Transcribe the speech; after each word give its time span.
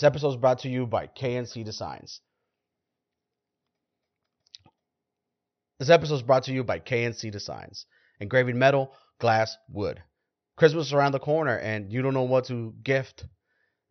This 0.00 0.06
episode 0.06 0.30
is 0.30 0.36
brought 0.36 0.60
to 0.60 0.70
you 0.70 0.86
by 0.86 1.08
KNC 1.08 1.62
Designs. 1.62 2.22
This 5.78 5.90
episode 5.90 6.14
is 6.14 6.22
brought 6.22 6.44
to 6.44 6.54
you 6.54 6.64
by 6.64 6.80
KNC 6.80 7.30
Designs. 7.30 7.84
Engraving 8.18 8.58
metal, 8.58 8.94
glass, 9.18 9.54
wood. 9.68 10.02
Christmas 10.56 10.86
is 10.86 10.94
around 10.94 11.12
the 11.12 11.18
corner 11.18 11.54
and 11.54 11.92
you 11.92 12.00
don't 12.00 12.14
know 12.14 12.22
what 12.22 12.46
to 12.46 12.72
gift 12.82 13.26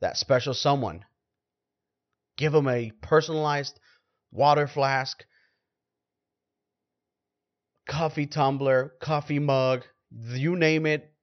that 0.01 0.17
special 0.17 0.55
someone. 0.55 1.05
Give 2.39 2.53
them 2.53 2.67
a 2.67 2.91
personalized 3.03 3.79
water 4.31 4.65
flask, 4.65 5.23
coffee 7.87 8.25
tumbler, 8.25 8.93
coffee 8.99 9.37
mug, 9.37 9.83
you 10.09 10.55
name 10.55 10.87
it, 10.87 11.13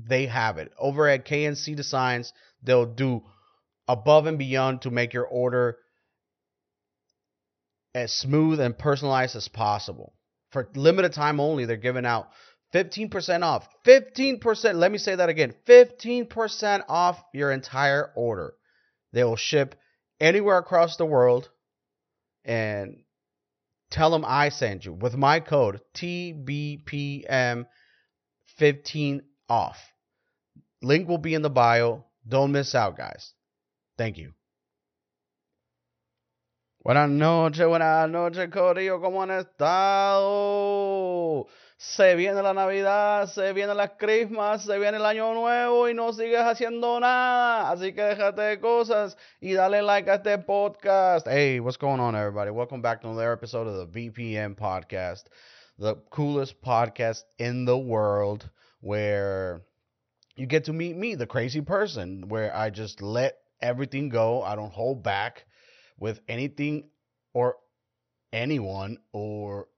they 0.00 0.26
have 0.26 0.58
it. 0.58 0.72
Over 0.76 1.06
at 1.06 1.26
KNC 1.26 1.76
Designs, 1.76 2.32
they'll 2.60 2.86
do 2.86 3.22
above 3.88 4.26
and 4.26 4.38
beyond 4.38 4.82
to 4.82 4.90
make 4.90 5.12
your 5.12 5.26
order 5.26 5.78
as 7.94 8.12
smooth 8.12 8.60
and 8.60 8.76
personalized 8.76 9.36
as 9.36 9.48
possible. 9.48 10.12
For 10.50 10.68
limited 10.74 11.12
time 11.12 11.40
only, 11.40 11.64
they're 11.64 11.76
giving 11.76 12.06
out 12.06 12.28
15% 12.74 13.42
off. 13.42 13.66
15%, 13.86 14.74
let 14.74 14.92
me 14.92 14.98
say 14.98 15.14
that 15.14 15.28
again 15.28 15.54
15% 15.66 16.84
off 16.88 17.22
your 17.32 17.50
entire 17.52 18.12
order. 18.14 18.54
They 19.12 19.24
will 19.24 19.36
ship 19.36 19.74
anywhere 20.20 20.58
across 20.58 20.96
the 20.96 21.06
world 21.06 21.48
and 22.44 23.02
tell 23.90 24.10
them 24.10 24.24
I 24.26 24.50
sent 24.50 24.84
you 24.84 24.92
with 24.92 25.16
my 25.16 25.40
code 25.40 25.80
TBPM15 25.94 27.66
off. 29.48 29.78
Link 30.82 31.08
will 31.08 31.18
be 31.18 31.32
in 31.34 31.42
the 31.42 31.48
bio. 31.50 32.04
Don't 32.28 32.52
miss 32.52 32.74
out, 32.74 32.96
guys. 32.96 33.32
Thank 33.96 34.18
you. 34.18 34.34
Buenas 36.86 37.08
noches, 37.08 37.66
buenas 37.66 38.08
noches, 38.08 38.48
Corillo, 38.48 39.00
¿cómo 39.00 39.20
han 39.22 39.32
estado? 39.32 40.28
Se 41.76 42.14
viene 42.14 42.42
la 42.42 42.54
Navidad, 42.54 43.26
se 43.26 43.52
viene 43.52 43.74
las 43.74 43.90
Christmas, 43.98 44.62
se 44.62 44.78
viene 44.78 44.98
el 44.98 45.04
Año 45.04 45.34
Nuevo 45.34 45.88
y 45.88 45.94
no 45.94 46.12
sigues 46.12 46.42
haciendo 46.42 47.00
nada. 47.00 47.72
Así 47.72 47.92
que 47.92 48.02
déjate 48.02 48.40
de 48.40 48.60
cosas 48.60 49.16
y 49.40 49.54
dale 49.54 49.82
like 49.82 50.08
a 50.08 50.14
este 50.14 50.38
podcast. 50.38 51.26
Hey, 51.26 51.58
what's 51.58 51.76
going 51.76 51.98
on, 51.98 52.14
everybody? 52.14 52.52
Welcome 52.52 52.82
back 52.82 53.00
to 53.00 53.08
another 53.08 53.32
episode 53.32 53.66
of 53.66 53.76
the 53.78 53.86
BPM 53.86 54.54
podcast, 54.54 55.24
the 55.78 55.96
coolest 56.10 56.62
podcast 56.62 57.24
in 57.38 57.64
the 57.64 57.76
world 57.76 58.48
where 58.80 59.62
you 60.36 60.46
get 60.46 60.66
to 60.66 60.72
meet 60.72 60.96
me, 60.96 61.16
the 61.16 61.26
crazy 61.26 61.62
person, 61.62 62.28
where 62.28 62.54
I 62.54 62.70
just 62.70 63.02
let 63.02 63.38
everything 63.60 64.08
go. 64.08 64.42
I 64.42 64.56
don't 64.56 64.72
hold 64.72 65.02
back 65.02 65.44
with 65.98 66.20
anything 66.28 66.88
or 67.32 67.56
anyone, 68.32 68.98
or 69.12 69.68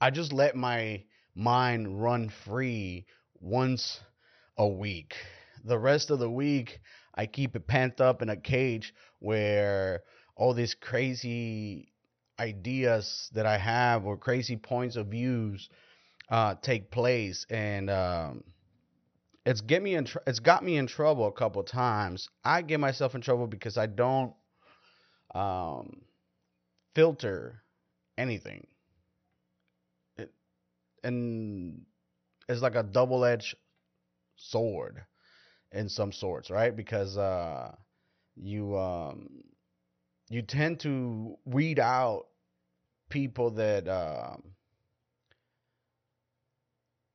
I 0.00 0.10
just 0.10 0.32
let 0.32 0.56
my 0.56 1.04
mind 1.34 2.02
run 2.02 2.30
free 2.44 3.06
once 3.40 4.00
a 4.56 4.68
week. 4.68 5.14
The 5.64 5.78
rest 5.78 6.10
of 6.10 6.18
the 6.18 6.30
week, 6.30 6.80
I 7.14 7.26
keep 7.26 7.56
it 7.56 7.66
pent 7.66 8.00
up 8.00 8.22
in 8.22 8.28
a 8.28 8.36
cage 8.36 8.94
where 9.18 10.02
all 10.36 10.54
these 10.54 10.74
crazy 10.74 11.92
ideas 12.38 13.28
that 13.34 13.46
I 13.46 13.58
have 13.58 14.06
or 14.06 14.16
crazy 14.16 14.56
points 14.56 14.96
of 14.96 15.08
views 15.08 15.68
uh, 16.30 16.54
take 16.62 16.90
place, 16.90 17.44
and 17.50 17.90
um, 17.90 18.44
it's 19.46 19.60
get 19.60 19.82
me 19.82 19.94
in 19.94 20.04
tr- 20.04 20.18
it's 20.26 20.40
got 20.40 20.62
me 20.62 20.76
in 20.76 20.86
trouble 20.86 21.26
a 21.26 21.32
couple 21.32 21.62
times. 21.62 22.28
I 22.44 22.62
get 22.62 22.80
myself 22.80 23.14
in 23.14 23.20
trouble 23.20 23.46
because 23.46 23.78
I 23.78 23.86
don't 23.86 24.34
um, 25.34 26.02
filter 26.94 27.62
anything. 28.18 28.66
It, 30.16 30.32
and 31.02 31.82
it's 32.48 32.60
like 32.60 32.74
a 32.74 32.82
double-edged 32.82 33.56
sword 34.36 35.02
in 35.72 35.88
some 35.88 36.12
sorts, 36.12 36.50
right? 36.50 36.74
Because 36.74 37.16
uh, 37.16 37.74
you 38.36 38.76
um, 38.76 39.42
you 40.28 40.42
tend 40.42 40.80
to 40.80 41.36
weed 41.44 41.78
out 41.78 42.26
people 43.08 43.50
that 43.52 43.88
um, 43.88 44.42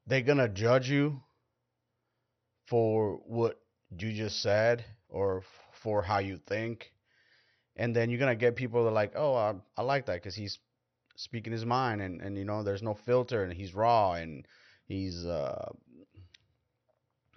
they're 0.08 0.22
gonna 0.22 0.50
judge 0.50 0.90
you 0.90 1.22
for 2.66 3.18
what 3.26 3.60
you 3.98 4.14
just 4.14 4.42
said 4.42 4.86
or 5.10 5.40
f- 5.40 5.46
for 5.74 6.02
how 6.02 6.20
you 6.20 6.38
think. 6.38 6.92
And 7.76 7.96
then 7.96 8.10
you're 8.10 8.20
gonna 8.20 8.36
get 8.36 8.56
people 8.56 8.84
that 8.84 8.90
are 8.90 8.94
like 8.94 9.14
oh 9.16 9.36
i, 9.36 9.54
I 9.78 9.84
like 9.84 10.06
that 10.08 10.16
because 10.16 10.36
he's 10.36 10.60
speaking 11.16 11.54
his 11.54 11.66
mind 11.66 12.02
and, 12.02 12.22
and 12.22 12.38
you 12.38 12.46
know 12.46 12.64
there's 12.64 12.84
no 12.84 12.94
filter 12.94 13.44
and 13.44 13.54
he's 13.54 13.74
raw 13.76 14.14
and 14.14 14.48
he's 14.88 15.26
uh 15.26 15.72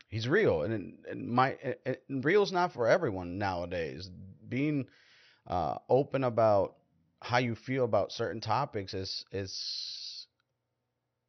he's 0.09 0.29
real. 0.29 0.63
And, 0.63 0.99
and 1.09 1.29
my 1.29 1.57
and 1.87 2.25
real's 2.25 2.53
not 2.53 2.73
for 2.73 2.89
everyone 2.89 3.39
nowadays. 3.39 4.11
Being 4.49 4.87
uh 5.47 5.79
open 5.89 6.25
about 6.25 6.77
how 7.23 7.39
you 7.39 7.55
feel 7.55 7.85
about 7.85 8.13
certain 8.13 8.41
topics 8.41 8.95
is 8.95 9.25
is 9.33 10.27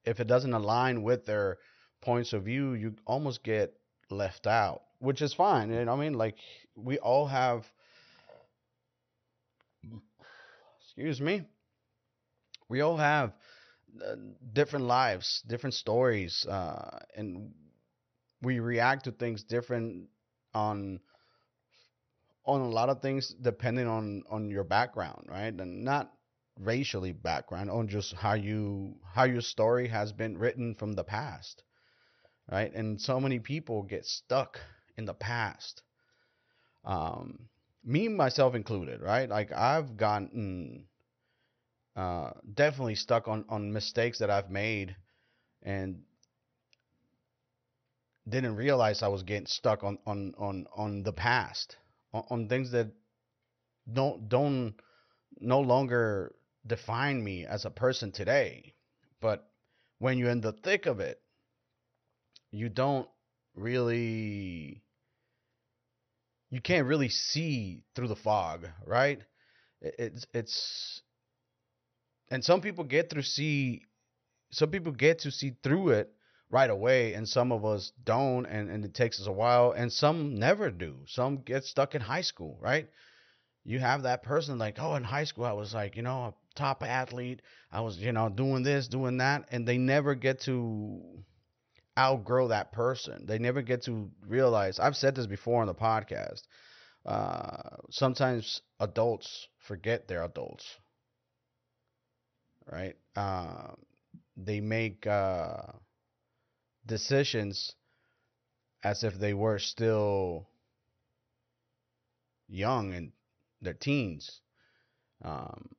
if 0.06 0.20
it 0.20 0.28
doesn't 0.28 0.54
align 0.54 1.04
with 1.04 1.26
their 1.26 1.58
points 2.02 2.34
of 2.34 2.44
view 2.44 2.74
you 2.74 2.96
almost 3.06 3.44
get 3.44 3.79
left 4.12 4.48
out 4.48 4.82
which 5.00 5.22
is 5.22 5.34
fine 5.34 5.72
you 5.72 5.86
know 5.86 5.94
i 5.94 5.96
mean? 5.96 6.14
Like 6.14 6.36
we 6.76 6.98
all 7.00 7.28
have 7.28 7.66
excuse 10.82 11.22
me? 11.22 11.44
We 12.68 12.82
all 12.82 12.98
have 12.98 13.34
uh, 14.06 14.16
different 14.54 14.86
lives 14.86 15.42
different 15.48 15.74
stories 15.74 16.46
uh, 16.46 17.00
and 17.16 17.52
we 18.42 18.60
react 18.60 19.06
to 19.06 19.12
things 19.12 19.44
different 19.44 20.10
on 20.54 21.00
on 22.46 22.62
a 22.62 22.70
lot 22.70 22.90
of 22.90 23.02
things 23.02 23.34
depending 23.42 23.88
on 23.88 24.24
on 24.30 24.50
your 24.50 24.64
background 24.64 25.28
right? 25.30 25.54
And 25.54 25.84
not 25.84 26.12
racially 26.60 27.14
background 27.14 27.70
on 27.70 27.88
just 27.88 28.14
how 28.14 28.34
you 28.34 28.96
how 29.14 29.24
your 29.24 29.42
story 29.42 29.88
has 29.88 30.12
been 30.12 30.38
written 30.38 30.76
from 30.76 30.94
the 30.94 31.04
past 31.04 31.64
right? 32.52 32.74
And 32.74 33.00
so 33.00 33.20
many 33.20 33.40
people 33.40 33.84
get 33.84 34.06
stuck 34.06 34.60
in 34.98 35.06
the 35.06 35.14
past. 35.14 35.82
Um 36.84 37.50
me 37.84 38.08
myself 38.10 38.56
included 38.56 39.02
right? 39.02 39.30
Like 39.30 39.52
i've 39.54 39.96
gotten 39.96 40.86
uh 41.96 42.32
definitely 42.54 42.96
stuck 42.96 43.28
on 43.28 43.46
on 43.50 43.74
mistakes 43.74 44.20
that 44.20 44.30
i've 44.30 44.52
made 44.52 44.96
and 45.64 46.02
didn't 48.28 48.56
realize 48.56 49.02
i 49.02 49.08
was 49.08 49.24
getting 49.24 49.48
stuck 49.48 49.84
on 49.84 49.98
on 50.06 50.34
on 50.38 50.66
on 50.76 51.04
the 51.04 51.14
past 51.14 51.78
on, 52.14 52.24
on 52.30 52.48
things 52.50 52.72
that 52.72 52.92
don't 53.92 54.30
don't 54.30 54.76
no 55.40 55.62
longer 55.62 56.36
define 56.66 57.24
me 57.24 57.46
as 57.46 57.66
a 57.66 57.70
person 57.70 58.12
today. 58.12 58.74
But 59.22 59.50
when 59.98 60.18
you're 60.18 60.30
in 60.30 60.42
the 60.42 60.54
thick 60.54 60.86
of 60.86 61.00
it 61.00 61.22
you 62.52 62.70
don't 62.70 63.08
really 63.56 64.82
you 66.50 66.62
can't 66.62 66.88
really 66.88 67.10
see 67.10 67.84
through 67.96 68.08
the 68.08 68.16
fog, 68.16 68.68
right? 68.86 69.20
It's 69.82 70.26
it's 70.34 71.02
and 72.30 72.44
some 72.44 72.62
people 72.62 72.84
get 72.84 73.10
through 73.10 73.24
see 73.24 73.84
some 74.52 74.72
people 74.72 74.92
get 74.92 75.20
to 75.20 75.32
see 75.32 75.56
through 75.64 75.90
it 75.90 76.12
right 76.50 76.70
away 76.70 77.14
and 77.14 77.30
some 77.30 77.52
of 77.52 77.64
us 77.64 77.92
don't 78.04 78.46
and, 78.48 78.70
and 78.70 78.84
it 78.84 78.94
takes 78.96 79.20
us 79.22 79.28
a 79.28 79.32
while 79.32 79.72
and 79.72 79.94
some 79.94 80.40
never 80.40 80.72
do. 80.72 80.98
Some 81.08 81.38
get 81.38 81.64
stuck 81.64 81.94
in 81.94 82.02
high 82.02 82.22
school, 82.22 82.58
right? 82.60 82.90
You 83.64 83.80
have 83.80 84.04
that 84.04 84.24
person 84.24 84.58
like, 84.58 84.78
oh, 84.80 84.96
in 84.96 85.04
high 85.04 85.26
school 85.26 85.46
I 85.46 85.54
was 85.54 85.74
like, 85.74 85.96
you 85.96 86.02
know, 86.02 86.24
a 86.24 86.34
top 86.56 86.82
athlete. 86.82 87.42
I 87.72 87.82
was, 87.82 87.98
you 87.98 88.12
know, 88.12 88.30
doing 88.30 88.64
this, 88.64 88.88
doing 88.88 89.18
that, 89.18 89.48
and 89.52 89.68
they 89.68 89.78
never 89.78 90.16
get 90.16 90.42
to 90.42 91.24
outgrow 92.00 92.50
that 92.50 92.72
person. 92.74 93.28
They 93.28 93.40
never 93.40 93.62
get 93.64 93.84
to 93.84 94.12
realize. 94.28 94.80
I've 94.80 94.98
said 94.98 95.16
this 95.16 95.28
before 95.28 95.62
on 95.62 95.68
the 95.68 95.76
podcast. 95.76 96.44
Uh, 97.06 97.78
sometimes 97.92 98.62
adults 98.80 99.48
forget 99.60 100.08
they're 100.08 100.24
adults, 100.24 100.66
right? 102.72 102.96
Uh, 103.16 103.74
they 104.38 104.62
make 104.62 105.06
uh, 105.08 105.64
decisions 106.86 107.76
as 108.84 109.04
if 109.04 109.16
they 109.16 109.34
were 109.34 109.60
still 109.60 110.50
young 112.50 112.94
and 112.94 113.12
their 113.62 113.74
teens. 113.74 114.42
Um, 115.24 115.70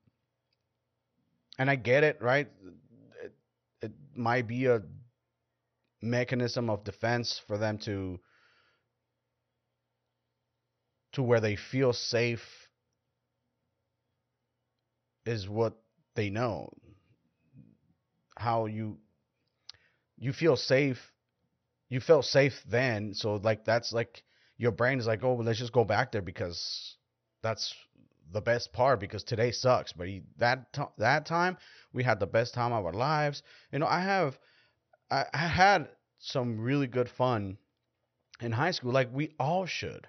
and 1.59 1.71
I 1.71 1.77
get 1.77 2.05
it, 2.05 2.21
right? 2.23 2.49
It, 3.25 3.33
it 3.83 3.93
might 4.15 4.47
be 4.47 4.67
a 4.67 4.83
mechanism 6.02 6.70
of 6.70 6.85
defense 6.85 7.41
for 7.47 7.58
them 7.58 7.79
to 7.79 8.20
to 11.12 11.23
where 11.23 11.41
they 11.41 11.56
feel 11.56 11.93
safe 11.93 12.69
is 15.26 15.49
what 15.49 15.75
they 16.14 16.31
know. 16.31 16.73
How 18.37 18.67
you 18.67 18.99
you 20.19 20.32
feel 20.32 20.56
safe 20.56 21.12
you 21.91 22.00
felt 22.00 22.25
safe 22.25 22.62
then, 22.69 23.14
so 23.14 23.37
like 23.37 23.64
that's 23.64 23.93
like 23.93 24.23
your 24.56 24.73
brain 24.73 24.99
is 25.00 25.06
like, 25.06 25.25
oh, 25.25 25.35
well, 25.35 25.44
let's 25.47 25.58
just 25.58 25.73
go 25.73 25.85
back 25.85 26.12
there 26.12 26.23
because 26.23 26.97
that's 27.43 27.75
the 28.32 28.41
best 28.41 28.73
part 28.73 29.00
because 29.00 29.25
today 29.25 29.50
sucks. 29.50 29.93
But 29.93 30.08
he, 30.08 30.23
that 30.38 30.73
that 30.99 31.26
time 31.26 31.58
we 31.93 32.05
had 32.05 32.20
the 32.20 32.26
best 32.26 32.55
time 32.55 32.73
of 32.73 32.87
our 32.87 32.93
lives. 32.93 33.43
You 33.73 33.81
know, 33.81 33.87
I 33.87 34.00
have 34.00 34.38
I, 35.11 35.27
I 35.33 35.47
had 35.47 35.89
some 36.19 36.61
really 36.61 36.87
good 36.87 37.09
fun 37.09 37.59
in 38.41 38.53
high 38.53 38.71
school, 38.71 38.93
like 38.93 39.11
we 39.12 39.35
all 39.39 39.67
should. 39.67 40.09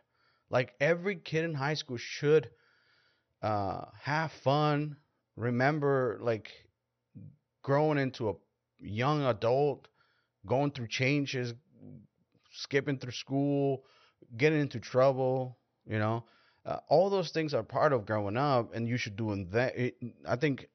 Like 0.49 0.73
every 0.79 1.15
kid 1.15 1.45
in 1.45 1.53
high 1.53 1.75
school 1.75 1.97
should 1.97 2.49
uh, 3.41 3.85
have 4.01 4.31
fun. 4.31 4.97
Remember, 5.35 6.19
like 6.21 6.51
growing 7.63 7.97
into 7.97 8.29
a 8.29 8.33
young 8.79 9.23
adult, 9.25 9.87
going 10.45 10.71
through 10.71 10.87
changes, 10.87 11.53
skipping 12.51 12.97
through 12.97 13.11
school, 13.11 13.85
getting 14.37 14.59
into 14.59 14.79
trouble, 14.79 15.57
you 15.85 15.99
know. 15.99 16.25
Uh, 16.65 16.77
all 16.89 17.09
those 17.09 17.31
things 17.31 17.53
are 17.55 17.63
part 17.63 17.91
of 17.91 18.05
growing 18.05 18.37
up, 18.37 18.75
and 18.75 18.87
you 18.87 18.97
should 18.97 19.15
do 19.15 19.45
that. 19.51 19.73
I 20.27 20.35
think 20.35 20.67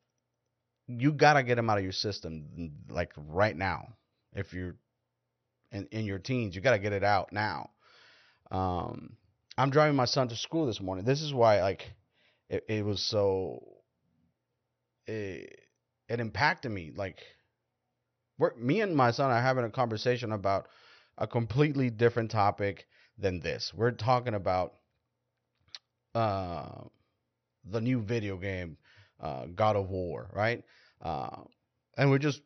you 0.88 1.12
gotta 1.12 1.42
get 1.42 1.56
them 1.56 1.70
out 1.70 1.78
of 1.78 1.84
your 1.84 1.92
system, 1.92 2.72
like 2.88 3.12
right 3.16 3.56
now. 3.56 3.94
If 4.36 4.52
you're 4.52 4.76
in, 5.72 5.86
in 5.90 6.04
your 6.04 6.18
teens, 6.18 6.54
you 6.54 6.60
gotta 6.60 6.78
get 6.78 6.92
it 6.92 7.02
out 7.02 7.32
now. 7.32 7.70
Um, 8.50 9.16
I'm 9.58 9.70
driving 9.70 9.96
my 9.96 10.04
son 10.04 10.28
to 10.28 10.36
school 10.36 10.66
this 10.66 10.80
morning. 10.80 11.04
This 11.04 11.22
is 11.22 11.32
why, 11.32 11.62
like, 11.62 11.90
it, 12.48 12.64
it 12.68 12.84
was 12.84 13.02
so. 13.02 13.62
It, 15.06 15.60
it 16.08 16.20
impacted 16.20 16.70
me. 16.70 16.92
Like, 16.94 17.18
we're, 18.38 18.54
me 18.56 18.80
and 18.82 18.94
my 18.94 19.10
son 19.10 19.30
are 19.30 19.40
having 19.40 19.64
a 19.64 19.70
conversation 19.70 20.32
about 20.32 20.68
a 21.16 21.26
completely 21.26 21.90
different 21.90 22.30
topic 22.30 22.86
than 23.18 23.40
this. 23.40 23.72
We're 23.74 23.92
talking 23.92 24.34
about 24.34 24.74
uh, 26.14 26.82
the 27.64 27.80
new 27.80 28.02
video 28.02 28.36
game, 28.36 28.76
uh, 29.20 29.46
God 29.46 29.76
of 29.76 29.88
War, 29.88 30.28
right? 30.34 30.62
Uh, 31.00 31.42
and 31.96 32.10
we're 32.10 32.18
just 32.18 32.42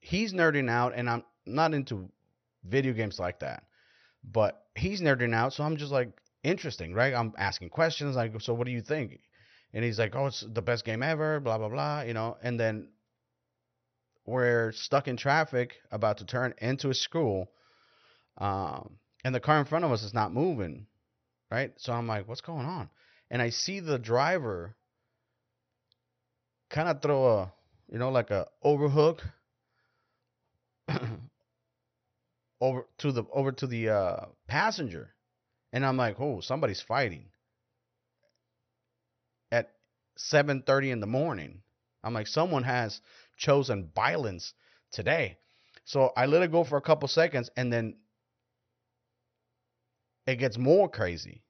he's 0.00 0.32
nerding 0.32 0.70
out, 0.70 0.92
and 0.94 1.08
I'm 1.08 1.24
not 1.46 1.74
into 1.74 2.10
video 2.64 2.92
games 2.92 3.18
like 3.18 3.40
that, 3.40 3.64
but 4.24 4.62
he's 4.74 5.00
nerding 5.00 5.34
out, 5.34 5.52
so 5.52 5.64
I'm 5.64 5.76
just 5.76 5.92
like 5.92 6.10
interesting, 6.42 6.94
right? 6.94 7.14
I'm 7.14 7.32
asking 7.36 7.70
questions 7.70 8.16
like, 8.16 8.40
so 8.40 8.54
what 8.54 8.66
do 8.66 8.72
you 8.72 8.80
think? 8.80 9.20
And 9.72 9.84
he's 9.84 9.98
like, 9.98 10.14
oh, 10.16 10.26
it's 10.26 10.44
the 10.46 10.62
best 10.62 10.84
game 10.84 11.02
ever, 11.02 11.40
blah 11.40 11.58
blah 11.58 11.68
blah, 11.68 12.02
you 12.02 12.14
know. 12.14 12.36
And 12.42 12.58
then 12.58 12.88
we're 14.24 14.72
stuck 14.72 15.08
in 15.08 15.16
traffic, 15.16 15.74
about 15.90 16.18
to 16.18 16.26
turn 16.26 16.54
into 16.58 16.90
a 16.90 16.94
school, 16.94 17.50
um, 18.38 18.98
and 19.24 19.34
the 19.34 19.40
car 19.40 19.58
in 19.58 19.64
front 19.64 19.84
of 19.84 19.92
us 19.92 20.02
is 20.02 20.14
not 20.14 20.32
moving, 20.32 20.86
right? 21.50 21.72
So 21.76 21.92
I'm 21.92 22.06
like, 22.06 22.28
what's 22.28 22.40
going 22.40 22.66
on? 22.66 22.88
And 23.30 23.42
I 23.42 23.50
see 23.50 23.80
the 23.80 23.98
driver 23.98 24.74
kind 26.70 26.88
of 26.88 27.02
throw 27.02 27.38
a, 27.38 27.52
you 27.90 27.98
know, 27.98 28.10
like 28.10 28.30
a 28.30 28.46
overhook 28.62 29.22
over 32.60 32.86
to 32.98 33.12
the 33.12 33.24
over 33.32 33.52
to 33.52 33.66
the 33.66 33.88
uh, 33.90 34.26
passenger, 34.46 35.14
and 35.72 35.84
I'm 35.84 35.96
like, 35.96 36.16
oh, 36.20 36.40
somebody's 36.40 36.80
fighting 36.80 37.26
at 39.52 39.70
7:30 40.16 40.90
in 40.90 41.00
the 41.00 41.06
morning. 41.06 41.62
I'm 42.02 42.14
like, 42.14 42.26
someone 42.26 42.64
has 42.64 43.00
chosen 43.36 43.90
violence 43.94 44.54
today. 44.92 45.38
So 45.84 46.12
I 46.16 46.26
let 46.26 46.42
it 46.42 46.52
go 46.52 46.64
for 46.64 46.76
a 46.76 46.82
couple 46.82 47.08
seconds, 47.08 47.50
and 47.56 47.72
then 47.72 47.96
it 50.26 50.36
gets 50.36 50.58
more 50.58 50.88
crazy. 50.88 51.42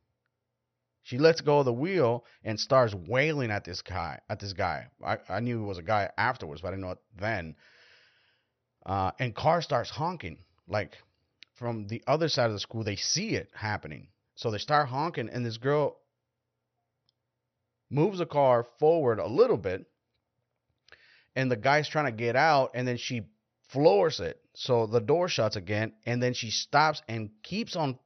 She 1.02 1.18
lets 1.18 1.40
go 1.40 1.60
of 1.60 1.64
the 1.64 1.72
wheel 1.72 2.24
and 2.44 2.60
starts 2.60 2.94
wailing 2.94 3.50
at 3.50 3.64
this 3.64 3.80
guy. 3.80 4.20
At 4.28 4.40
this 4.40 4.52
guy, 4.52 4.88
I, 5.02 5.18
I 5.28 5.40
knew 5.40 5.62
it 5.62 5.66
was 5.66 5.78
a 5.78 5.82
guy 5.82 6.10
afterwards, 6.18 6.60
but 6.60 6.68
I 6.68 6.70
didn't 6.72 6.82
know 6.82 6.90
it 6.90 6.98
then. 7.16 7.56
Uh, 8.84 9.12
and 9.18 9.34
car 9.34 9.62
starts 9.62 9.90
honking 9.90 10.38
like 10.68 10.96
from 11.54 11.86
the 11.88 12.02
other 12.06 12.28
side 12.28 12.46
of 12.46 12.52
the 12.52 12.60
school. 12.60 12.84
They 12.84 12.96
see 12.96 13.30
it 13.30 13.50
happening, 13.54 14.08
so 14.34 14.50
they 14.50 14.58
start 14.58 14.88
honking, 14.88 15.28
and 15.28 15.44
this 15.44 15.56
girl 15.58 15.96
moves 17.90 18.18
the 18.18 18.26
car 18.26 18.66
forward 18.78 19.18
a 19.18 19.26
little 19.26 19.56
bit, 19.56 19.86
and 21.34 21.50
the 21.50 21.56
guy's 21.56 21.88
trying 21.88 22.06
to 22.06 22.12
get 22.12 22.36
out, 22.36 22.72
and 22.74 22.86
then 22.86 22.96
she 22.96 23.22
floors 23.68 24.20
it, 24.20 24.40
so 24.54 24.86
the 24.86 25.00
door 25.00 25.28
shuts 25.28 25.56
again, 25.56 25.92
and 26.06 26.22
then 26.22 26.34
she 26.34 26.50
stops 26.50 27.02
and 27.08 27.30
keeps 27.42 27.76
on 27.76 27.98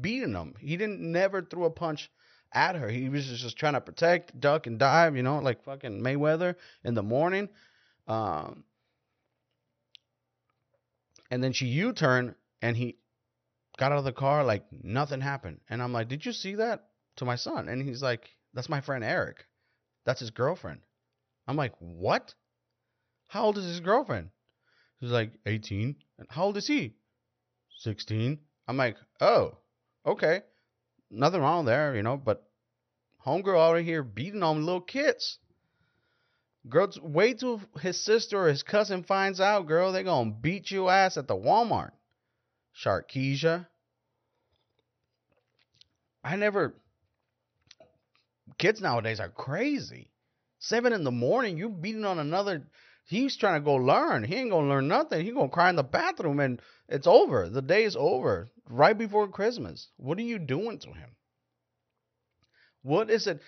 beating 0.00 0.34
him. 0.34 0.54
He 0.58 0.76
didn't 0.76 1.00
never 1.00 1.42
threw 1.42 1.64
a 1.64 1.70
punch 1.70 2.10
at 2.52 2.76
her. 2.76 2.88
He 2.88 3.08
was 3.08 3.26
just 3.26 3.56
trying 3.56 3.74
to 3.74 3.80
protect, 3.80 4.38
duck, 4.38 4.66
and 4.66 4.78
dive. 4.78 5.16
You 5.16 5.22
know, 5.22 5.38
like 5.38 5.64
fucking 5.64 6.02
Mayweather 6.02 6.56
in 6.84 6.94
the 6.94 7.02
morning. 7.02 7.48
Um, 8.06 8.64
and 11.30 11.42
then 11.42 11.52
she 11.52 11.66
U-turned 11.66 12.34
and 12.60 12.76
he 12.76 12.98
got 13.78 13.92
out 13.92 13.98
of 13.98 14.04
the 14.04 14.12
car 14.12 14.44
like 14.44 14.64
nothing 14.70 15.20
happened. 15.20 15.60
And 15.68 15.82
I'm 15.82 15.92
like, 15.92 16.08
"Did 16.08 16.26
you 16.26 16.32
see 16.32 16.56
that?" 16.56 16.88
To 17.16 17.24
my 17.24 17.36
son, 17.36 17.68
and 17.68 17.82
he's 17.82 18.02
like, 18.02 18.28
"That's 18.54 18.68
my 18.68 18.80
friend 18.80 19.04
Eric. 19.04 19.46
That's 20.04 20.20
his 20.20 20.30
girlfriend." 20.30 20.80
I'm 21.46 21.56
like, 21.56 21.74
"What? 21.78 22.34
How 23.28 23.44
old 23.44 23.58
is 23.58 23.64
his 23.64 23.80
girlfriend?" 23.80 24.30
He's 25.00 25.10
like, 25.10 25.32
18. 25.46 25.96
And 26.18 26.26
how 26.28 26.44
old 26.44 26.56
is 26.58 26.66
he? 26.66 26.94
16. 27.78 28.38
I'm 28.68 28.76
like, 28.76 28.96
"Oh." 29.20 29.56
okay, 30.06 30.42
nothing 31.10 31.40
wrong 31.40 31.64
there, 31.64 31.94
you 31.94 32.02
know, 32.02 32.16
but 32.16 32.48
homegirl 33.24 33.78
out 33.78 33.84
here 33.84 34.02
beating 34.02 34.42
on 34.42 34.64
little 34.64 34.80
kids. 34.80 35.38
Girls, 36.68 37.00
wait 37.00 37.40
till 37.40 37.62
his 37.80 37.98
sister 38.04 38.38
or 38.44 38.48
his 38.48 38.62
cousin 38.62 39.02
finds 39.02 39.40
out, 39.40 39.66
girl. 39.66 39.92
They're 39.92 40.02
gonna 40.02 40.30
beat 40.30 40.70
you 40.70 40.88
ass 40.88 41.16
at 41.16 41.26
the 41.26 41.36
Walmart. 41.36 41.92
Sharkeisha. 42.84 43.66
I 46.22 46.36
never. 46.36 46.74
Kids 48.58 48.80
nowadays 48.80 49.20
are 49.20 49.30
crazy. 49.30 50.10
Seven 50.58 50.92
in 50.92 51.04
the 51.04 51.10
morning, 51.10 51.56
you 51.56 51.70
beating 51.70 52.04
on 52.04 52.18
another 52.18 52.66
He's 53.10 53.36
trying 53.36 53.60
to 53.60 53.64
go 53.64 53.74
learn. 53.74 54.22
He 54.22 54.36
ain't 54.36 54.52
gonna 54.52 54.68
learn 54.68 54.86
nothing. 54.86 55.26
He 55.26 55.32
gonna 55.32 55.48
cry 55.48 55.68
in 55.68 55.74
the 55.74 55.82
bathroom 55.82 56.38
and 56.38 56.62
it's 56.88 57.08
over. 57.08 57.48
The 57.48 57.60
day 57.60 57.82
is 57.82 57.96
over. 57.98 58.48
Right 58.68 58.96
before 58.96 59.26
Christmas. 59.26 59.88
What 59.96 60.16
are 60.18 60.22
you 60.22 60.38
doing 60.38 60.78
to 60.78 60.92
him? 60.92 61.16
What 62.82 63.10
is 63.10 63.26
it 63.26 63.40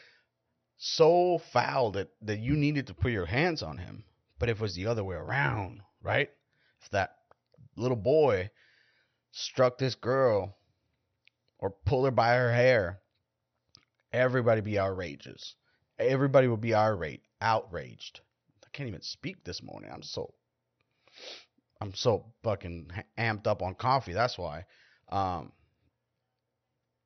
so 0.85 1.39
foul 1.53 1.93
that, 1.93 2.09
that 2.23 2.41
you 2.41 2.57
needed 2.57 2.89
to 2.89 2.95
put 2.95 3.13
your 3.13 3.27
hands 3.27 3.63
on 3.63 3.79
him? 3.79 4.05
But 4.39 4.49
if 4.49 4.59
it 4.59 4.63
was 4.63 4.75
the 4.75 4.87
other 4.87 5.05
way 5.05 5.17
around, 5.17 5.81
right? 6.03 6.29
If 6.83 6.91
that 6.91 7.17
little 7.77 7.97
boy 7.97 8.51
struck 9.31 9.79
this 9.79 9.95
girl 9.95 10.57
or 11.59 11.71
pulled 11.71 12.07
her 12.07 12.11
by 12.11 12.35
her 12.35 12.53
hair, 12.53 13.01
everybody 14.13 14.61
be 14.61 14.79
outrageous. 14.79 15.55
Everybody 15.99 16.49
would 16.49 16.61
be 16.61 16.75
irate, 16.75 17.23
outraged 17.41 18.21
I 18.65 18.77
can't 18.77 18.89
even 18.89 19.03
speak 19.03 19.45
this 19.45 19.63
morning. 19.63 19.91
I'm 19.93 20.03
so 20.03 20.33
I'm 21.81 21.95
so 21.95 22.33
fucking 22.43 22.91
amped 23.19 23.47
up 23.47 23.61
on 23.63 23.75
coffee. 23.75 24.15
That's 24.15 24.39
why. 24.39 24.65
Um, 25.11 25.53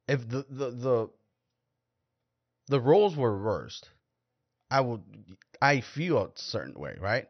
if 0.06 0.28
the 0.28 0.46
the 0.48 0.70
the 0.70 1.10
the 2.68 2.80
roles 2.80 3.16
were 3.16 3.36
reversed, 3.36 3.88
I 4.70 4.80
would 4.80 5.02
I 5.62 5.80
feel 5.80 6.18
a 6.18 6.30
certain 6.34 6.78
way, 6.78 6.96
right? 7.00 7.28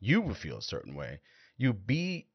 You 0.00 0.20
would 0.22 0.36
feel 0.36 0.58
a 0.58 0.62
certain 0.62 0.94
way. 0.94 1.20
You'd 1.56 1.86
be 1.86 2.28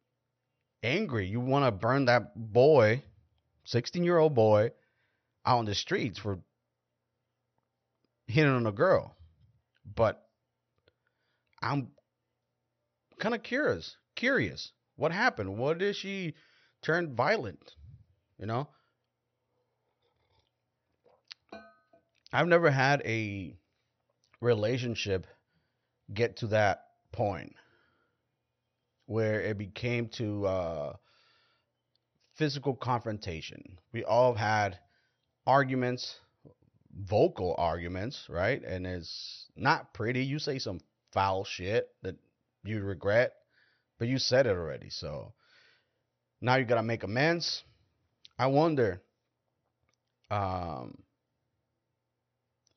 angry. 0.83 1.27
You 1.27 1.39
want 1.39 1.65
to 1.65 1.71
burn 1.71 2.05
that 2.05 2.33
boy, 2.35 3.03
16 3.65 4.03
year 4.03 4.17
old 4.17 4.33
boy, 4.33 4.71
out 5.45 5.59
on 5.59 5.65
the 5.65 5.75
streets 5.75 6.19
for 6.19 6.39
hitting 8.27 8.51
on 8.51 8.65
a 8.65 8.71
girl. 8.71 9.15
But 9.95 10.21
I'm 11.61 11.91
kind 13.19 13.35
of 13.35 13.43
curious. 13.43 13.95
Curious. 14.15 14.71
What 14.95 15.11
happened? 15.11 15.57
What 15.57 15.77
did 15.77 15.95
she 15.95 16.35
turn 16.81 17.15
violent? 17.15 17.75
You 18.37 18.47
know? 18.47 18.67
I've 22.33 22.47
never 22.47 22.71
had 22.71 23.01
a 23.05 23.55
relationship 24.39 25.27
get 26.13 26.37
to 26.37 26.47
that 26.47 26.85
point 27.11 27.55
where 29.05 29.41
it 29.41 29.57
became 29.57 30.07
to 30.07 30.47
uh, 30.47 30.93
physical 32.35 32.73
confrontation. 32.73 33.77
We 33.91 34.05
all 34.05 34.33
have 34.33 34.39
had 34.39 34.79
arguments, 35.45 36.17
vocal 36.97 37.55
arguments, 37.57 38.27
right? 38.29 38.63
And 38.63 38.87
it's 38.87 39.47
not 39.55 39.93
pretty. 39.93 40.23
You 40.23 40.39
say 40.39 40.59
some 40.59 40.79
foul 41.11 41.43
shit 41.43 41.89
that 42.03 42.15
you 42.63 42.81
regret, 42.81 43.33
but 43.99 44.07
you 44.07 44.17
said 44.17 44.45
it 44.45 44.51
already. 44.51 44.89
So 44.89 45.33
now 46.39 46.55
you 46.55 46.65
gotta 46.65 46.83
make 46.83 47.03
amends. 47.03 47.63
I 48.39 48.47
wonder. 48.47 49.01
Um, 50.29 50.97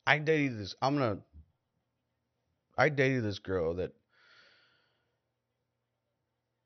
I 0.05 0.19
dated 0.19 0.59
this. 0.59 0.75
I'm 0.81 0.97
gonna. 0.97 1.19
I 2.77 2.89
dated 2.89 3.23
this 3.23 3.39
girl 3.39 3.75
that 3.75 3.93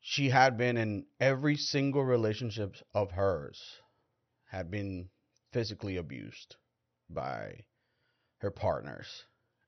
she 0.02 0.30
had 0.30 0.58
been 0.58 0.76
in 0.76 1.06
every 1.20 1.56
single 1.56 2.04
relationship 2.04 2.76
of 2.94 3.12
hers 3.12 3.62
had 4.50 4.72
been 4.72 5.10
physically 5.54 5.98
abused 5.98 6.56
by 7.10 7.64
her 8.40 8.50
partners 8.50 9.26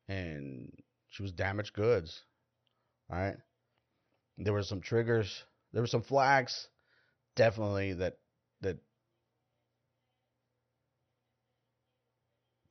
and 0.07 0.71
she 1.09 1.21
was 1.21 1.31
damaged 1.31 1.73
goods 1.73 2.23
right 3.09 3.35
there 4.37 4.53
were 4.53 4.63
some 4.63 4.81
triggers 4.81 5.43
there 5.73 5.81
were 5.83 5.87
some 5.87 6.01
flags 6.01 6.69
definitely 7.35 7.93
that 7.93 8.17
that 8.61 8.77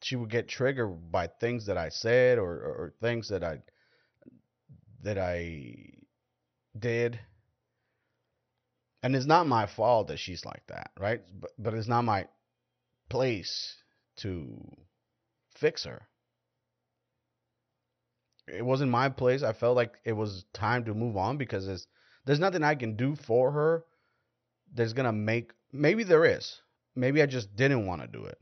she 0.02 0.16
would 0.16 0.30
get 0.30 0.48
triggered 0.48 1.10
by 1.10 1.26
things 1.26 1.66
that 1.66 1.78
I 1.78 1.88
said 1.90 2.38
or, 2.38 2.50
or, 2.52 2.74
or 2.74 2.94
things 3.00 3.28
that 3.28 3.44
I 3.44 3.58
that 5.02 5.18
I 5.18 5.76
did 6.78 7.18
and 9.02 9.16
it's 9.16 9.26
not 9.26 9.46
my 9.46 9.66
fault 9.66 10.08
that 10.08 10.18
she's 10.18 10.44
like 10.44 10.62
that, 10.68 10.90
right? 10.98 11.22
But 11.40 11.50
but 11.58 11.74
it's 11.74 11.88
not 11.88 12.02
my 12.02 12.28
place 13.08 13.76
to 14.16 14.76
fix 15.54 15.84
her. 15.84 16.06
It 18.46 18.64
wasn't 18.64 18.90
my 18.90 19.08
place. 19.08 19.42
I 19.42 19.52
felt 19.52 19.76
like 19.76 19.94
it 20.04 20.12
was 20.12 20.44
time 20.52 20.84
to 20.84 20.94
move 20.94 21.16
on 21.16 21.38
because 21.38 21.66
there's 21.66 21.86
there's 22.24 22.40
nothing 22.40 22.62
I 22.62 22.74
can 22.74 22.96
do 22.96 23.16
for 23.16 23.52
her 23.52 23.84
that's 24.74 24.92
gonna 24.92 25.12
make 25.12 25.52
maybe 25.72 26.04
there 26.04 26.24
is. 26.24 26.60
Maybe 26.94 27.22
I 27.22 27.26
just 27.26 27.54
didn't 27.56 27.86
want 27.86 28.02
to 28.02 28.08
do 28.08 28.24
it. 28.24 28.38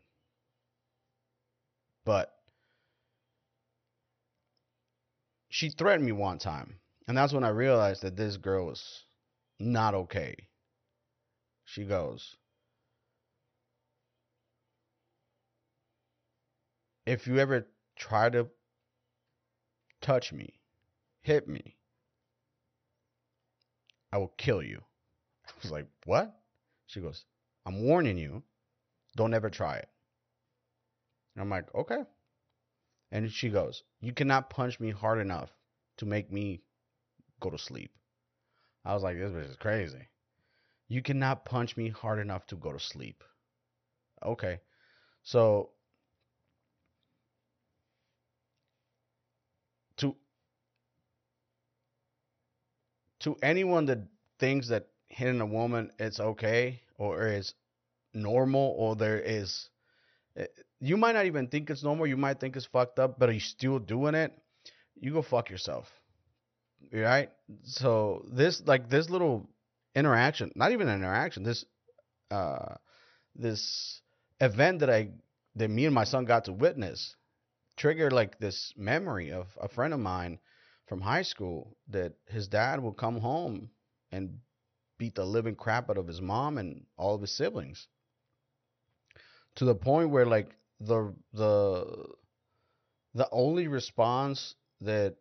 But 2.08 2.32
she 5.50 5.68
threatened 5.68 6.06
me 6.06 6.12
one 6.12 6.38
time. 6.38 6.80
And 7.06 7.14
that's 7.14 7.34
when 7.34 7.44
I 7.44 7.50
realized 7.50 8.00
that 8.00 8.16
this 8.16 8.38
girl 8.38 8.64
was 8.64 9.02
not 9.58 9.94
okay. 9.94 10.48
She 11.66 11.84
goes, 11.84 12.34
If 17.04 17.26
you 17.26 17.38
ever 17.40 17.66
try 17.94 18.30
to 18.30 18.48
touch 20.00 20.32
me, 20.32 20.60
hit 21.20 21.46
me, 21.46 21.76
I 24.10 24.16
will 24.16 24.32
kill 24.38 24.62
you. 24.62 24.80
I 25.46 25.52
was 25.62 25.70
like, 25.70 25.86
What? 26.06 26.40
She 26.86 27.02
goes, 27.02 27.26
I'm 27.66 27.82
warning 27.82 28.16
you, 28.16 28.44
don't 29.14 29.34
ever 29.34 29.50
try 29.50 29.76
it. 29.76 29.90
And 31.38 31.44
I'm 31.44 31.50
like, 31.50 31.72
Okay. 31.72 32.02
And 33.12 33.30
she 33.30 33.48
goes, 33.48 33.84
You 34.00 34.12
cannot 34.12 34.50
punch 34.50 34.80
me 34.80 34.90
hard 34.90 35.20
enough 35.20 35.50
to 35.98 36.04
make 36.04 36.32
me 36.32 36.62
go 37.38 37.48
to 37.48 37.58
sleep. 37.58 37.92
I 38.84 38.92
was 38.92 39.04
like, 39.04 39.18
This 39.18 39.30
bitch 39.30 39.50
is 39.50 39.56
crazy. 39.56 40.08
You 40.88 41.00
cannot 41.00 41.44
punch 41.44 41.76
me 41.76 41.90
hard 41.90 42.18
enough 42.18 42.44
to 42.48 42.56
go 42.56 42.72
to 42.72 42.80
sleep. 42.80 43.22
Okay. 44.20 44.58
So 45.22 45.70
to 49.98 50.16
to 53.20 53.36
anyone 53.44 53.86
that 53.86 54.00
thinks 54.40 54.66
that 54.68 54.88
hitting 55.06 55.40
a 55.40 55.46
woman 55.46 55.92
it's 56.00 56.18
okay 56.18 56.80
or 56.96 57.28
is 57.28 57.54
normal 58.12 58.74
or 58.76 58.96
there 58.96 59.20
is 59.20 59.68
you 60.80 60.96
might 60.96 61.12
not 61.12 61.26
even 61.26 61.48
think 61.48 61.70
it's 61.70 61.82
normal 61.82 62.06
you 62.06 62.16
might 62.16 62.40
think 62.40 62.56
it's 62.56 62.66
fucked 62.66 62.98
up 62.98 63.18
but 63.18 63.28
are 63.28 63.32
you 63.32 63.40
still 63.40 63.78
doing 63.78 64.14
it? 64.14 64.32
You 65.00 65.12
go 65.12 65.22
fuck 65.22 65.50
yourself 65.50 65.86
right? 66.92 67.30
So 67.64 68.24
this 68.32 68.62
like 68.66 68.88
this 68.88 69.10
little 69.10 69.48
interaction, 69.94 70.52
not 70.54 70.72
even 70.72 70.88
an 70.88 71.00
interaction, 71.00 71.42
this 71.42 71.64
uh 72.30 72.74
this 73.34 74.00
event 74.40 74.80
that 74.80 74.90
I 74.90 75.10
that 75.56 75.68
me 75.68 75.86
and 75.86 75.94
my 75.94 76.04
son 76.04 76.24
got 76.24 76.44
to 76.44 76.52
witness 76.52 77.14
triggered 77.76 78.12
like 78.12 78.38
this 78.38 78.72
memory 78.76 79.32
of 79.32 79.46
a 79.60 79.68
friend 79.68 79.94
of 79.94 80.00
mine 80.00 80.38
from 80.86 81.00
high 81.00 81.22
school 81.22 81.76
that 81.88 82.14
his 82.26 82.48
dad 82.48 82.80
would 82.82 82.96
come 82.96 83.20
home 83.20 83.70
and 84.10 84.38
beat 84.98 85.14
the 85.14 85.24
living 85.24 85.54
crap 85.54 85.88
out 85.88 85.98
of 85.98 86.06
his 86.08 86.20
mom 86.20 86.58
and 86.58 86.84
all 86.96 87.14
of 87.14 87.20
his 87.20 87.36
siblings 87.36 87.86
to 89.58 89.64
the 89.64 89.74
point 89.74 90.10
where 90.10 90.24
like 90.24 90.56
the 90.80 91.12
the 91.32 92.06
the 93.14 93.28
only 93.32 93.66
response 93.66 94.54
that 94.80 95.16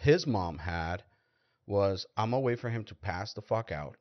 his 0.00 0.26
mom 0.26 0.58
had 0.58 1.02
was 1.66 2.04
I'm 2.18 2.30
gonna 2.30 2.40
wait 2.40 2.60
for 2.60 2.68
him 2.68 2.84
to 2.84 2.94
pass 2.94 3.32
the 3.32 3.40
fuck 3.40 3.72
out, 3.72 3.96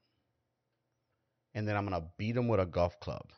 and 1.53 1.65
then 1.65 1.77
I'm 1.77 1.86
gonna 1.86 2.03
beat 2.18 2.36
him 2.36 2.50
with 2.50 2.60
a 2.60 2.65
golf 2.65 3.00
club. 3.00 3.32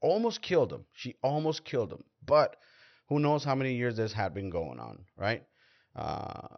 Almost 0.00 0.40
killed 0.40 0.72
him. 0.72 0.86
She 0.94 1.14
almost 1.22 1.64
killed 1.66 1.92
him, 1.92 2.02
but 2.24 2.56
who 3.10 3.18
knows 3.18 3.44
how 3.44 3.54
many 3.54 3.74
years 3.74 3.98
this 3.98 4.14
had 4.14 4.32
been 4.32 4.48
going 4.48 4.80
on, 4.80 5.04
right? 5.14 5.42
Uh, 5.94 6.48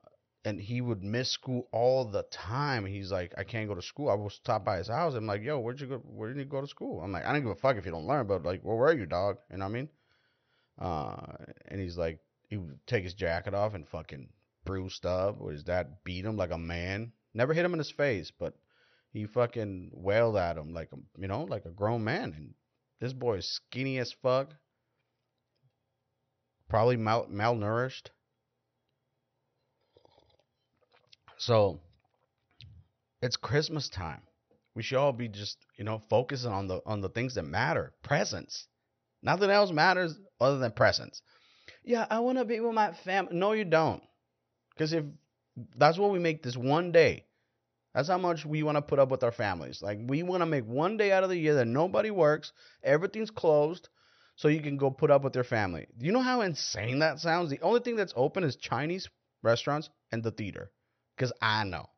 and 0.45 0.61
he 0.61 0.81
would 0.81 1.03
miss 1.03 1.31
school 1.31 1.69
all 1.73 2.05
the 2.05 2.25
time. 2.25 2.85
He's 2.85 3.11
like, 3.11 3.33
I 3.39 3.45
can't 3.45 3.69
go 3.69 3.75
to 3.75 3.83
school. 3.83 4.11
I 4.11 4.15
was 4.15 4.35
stopped 4.35 4.65
by 4.65 4.79
his 4.79 4.89
house. 4.89 5.15
I'm 5.15 5.27
like, 5.27 5.43
yo, 5.43 5.59
where'd 5.59 5.81
you 5.81 5.87
go? 5.87 5.99
Where 5.99 6.33
did 6.33 6.39
you 6.39 6.45
go 6.45 6.61
to 6.61 6.67
school? 6.67 7.01
I'm 7.03 7.13
like, 7.13 7.25
I 7.25 7.33
don't 7.33 7.43
give 7.43 7.51
a 7.51 7.55
fuck 7.55 7.77
if 7.77 7.87
you 7.87 7.93
don't 7.93 8.07
learn, 8.07 8.27
but 8.27 8.45
like, 8.45 8.63
where 8.63 8.77
were 8.77 8.93
you, 8.93 9.07
dog? 9.07 9.39
You 9.51 9.59
know 9.59 9.65
what 9.65 9.71
I 9.71 9.75
mean? 9.75 9.89
Uh, 10.79 11.17
and 11.69 11.81
he's 11.81 11.97
like, 11.97 12.19
he 12.49 12.57
would 12.57 12.79
take 12.87 13.05
his 13.05 13.15
jacket 13.15 13.55
off 13.55 13.75
and 13.75 13.89
fucking 13.89 14.29
bruised 14.65 15.07
up, 15.07 15.41
or 15.41 15.51
his 15.51 15.63
dad 15.63 15.97
beat 16.05 16.25
him 16.25 16.37
like 16.37 16.51
a 16.51 16.59
man. 16.59 17.13
Never 17.33 17.55
hit 17.55 17.65
him 17.65 17.73
in 17.73 17.79
his 17.79 17.91
face, 17.91 18.31
but 18.31 18.55
he 19.13 19.27
fucking 19.27 19.91
wailed 19.93 20.37
at 20.37 20.57
him 20.57 20.75
like 20.75 20.91
a 20.93 21.21
you 21.21 21.29
know 21.29 21.45
like 21.45 21.65
a 21.65 21.71
grown 21.71 22.05
man. 22.05 22.33
And 22.37 22.55
this 23.01 23.13
boy 23.13 23.39
is 23.39 23.49
skinny 23.49 23.99
as 23.99 24.13
fuck, 24.13 24.55
probably 26.69 26.97
mal- 26.97 27.29
malnourished. 27.29 28.11
So 31.47 31.79
it's 33.21 33.37
Christmas 33.37 33.91
time. 33.91 34.23
We 34.75 34.83
should 34.83 34.97
all 34.97 35.13
be 35.13 35.29
just 35.29 35.59
you 35.77 35.85
know 35.85 36.01
focusing 36.09 36.51
on 36.51 36.69
the 36.69 36.81
on 36.87 37.03
the 37.03 37.11
things 37.11 37.35
that 37.35 37.43
matter. 37.43 37.93
Presents. 38.03 38.67
Nothing 39.23 39.51
else 39.51 39.71
matters 39.71 40.19
other 40.41 40.57
than 40.59 40.73
presents. 40.73 41.21
Yeah, 41.85 42.07
I 42.09 42.21
want 42.21 42.39
to 42.39 42.47
be 42.47 42.61
with 42.61 42.73
my 42.73 42.95
family. 43.05 43.37
No, 43.37 43.53
you 43.53 43.67
don't. 43.67 44.03
Because 44.71 44.95
if 44.95 45.05
that's 45.77 45.99
what 45.99 46.13
we 46.13 46.19
make 46.19 46.43
this 46.43 46.57
one 46.57 46.93
day, 46.93 47.27
that's 47.95 48.09
how 48.09 48.17
much 48.17 48.47
we 48.47 48.63
want 48.63 48.77
to 48.77 48.83
put 48.83 48.99
up 48.99 49.11
with 49.11 49.23
our 49.23 49.33
families. 49.33 49.83
Like 49.83 49.99
we 50.03 50.23
want 50.23 50.41
to 50.41 50.47
make 50.47 50.65
one 50.65 50.97
day 50.97 51.13
out 51.13 51.25
of 51.25 51.29
the 51.29 51.39
year 51.39 51.57
that 51.57 51.67
nobody 51.67 52.11
works, 52.11 52.53
everything's 52.83 53.31
closed, 53.31 53.91
so 54.37 54.49
you 54.49 54.63
can 54.63 54.79
go 54.79 54.91
put 54.91 55.11
up 55.11 55.23
with 55.23 55.35
your 55.35 55.45
family. 55.45 55.89
Do 55.99 56.07
you 56.07 56.13
know 56.13 56.23
how 56.23 56.41
insane 56.41 57.01
that 57.01 57.21
sounds? 57.21 57.51
The 57.51 57.61
only 57.61 57.81
thing 57.81 57.97
that's 57.97 58.15
open 58.17 58.45
is 58.45 58.57
Chinese 58.57 59.11
restaurants 59.43 59.91
and 60.11 60.23
the 60.23 60.31
theater. 60.31 60.71
Because 61.17 61.33
I 61.41 61.65
know. 61.65 61.89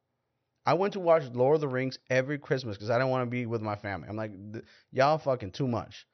I 0.66 0.75
went 0.75 0.94
to 0.94 1.00
watch 1.00 1.23
Lord 1.32 1.56
of 1.56 1.61
the 1.61 1.68
Rings 1.68 1.99
every 2.11 2.38
Christmas 2.38 2.76
because 2.76 2.90
I 2.90 2.99
didn't 2.99 3.11
want 3.11 3.25
to 3.25 3.30
be 3.30 3.46
with 3.46 3.62
my 3.62 3.76
family. 3.76 4.08
I'm 4.08 4.16
like, 4.16 4.32
y'all 4.90 5.18
fucking 5.18 5.52
too 5.52 5.68
much. 5.68 6.06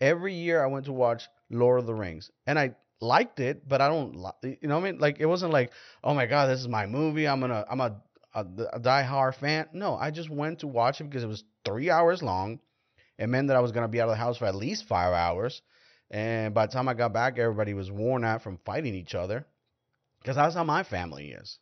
Every 0.00 0.34
year 0.34 0.62
I 0.62 0.68
went 0.68 0.86
to 0.86 0.92
watch 0.92 1.28
Lord 1.50 1.80
of 1.80 1.86
the 1.86 1.94
Rings, 1.94 2.30
and 2.46 2.58
I 2.58 2.76
liked 3.00 3.40
it, 3.40 3.68
but 3.68 3.80
I 3.80 3.88
don't, 3.88 4.14
you 4.42 4.68
know 4.68 4.78
what 4.78 4.86
I 4.86 4.92
mean? 4.92 5.00
Like 5.00 5.18
it 5.18 5.26
wasn't 5.26 5.52
like, 5.52 5.72
oh 6.04 6.14
my 6.14 6.26
god, 6.26 6.46
this 6.46 6.60
is 6.60 6.68
my 6.68 6.86
movie. 6.86 7.26
I'm 7.26 7.40
gonna, 7.40 7.64
I'm 7.68 7.80
a, 7.80 8.00
a, 8.34 8.46
a 8.74 8.78
die-hard 8.78 9.34
fan. 9.34 9.66
No, 9.72 9.96
I 9.96 10.10
just 10.10 10.30
went 10.30 10.60
to 10.60 10.66
watch 10.66 11.00
it 11.00 11.04
because 11.04 11.24
it 11.24 11.28
was 11.28 11.44
three 11.64 11.90
hours 11.90 12.22
long. 12.22 12.60
It 13.18 13.28
meant 13.28 13.48
that 13.48 13.56
I 13.56 13.60
was 13.60 13.72
gonna 13.72 13.88
be 13.88 14.00
out 14.00 14.08
of 14.08 14.12
the 14.12 14.16
house 14.16 14.36
for 14.36 14.46
at 14.46 14.54
least 14.54 14.86
five 14.86 15.14
hours, 15.14 15.62
and 16.10 16.54
by 16.54 16.66
the 16.66 16.72
time 16.72 16.88
I 16.88 16.94
got 16.94 17.12
back, 17.12 17.38
everybody 17.38 17.74
was 17.74 17.90
worn 17.90 18.24
out 18.24 18.42
from 18.42 18.58
fighting 18.64 18.94
each 18.94 19.14
other. 19.14 19.46
Because 20.20 20.36
that's 20.36 20.54
how 20.54 20.64
my 20.64 20.82
family 20.82 21.30
is. 21.30 21.58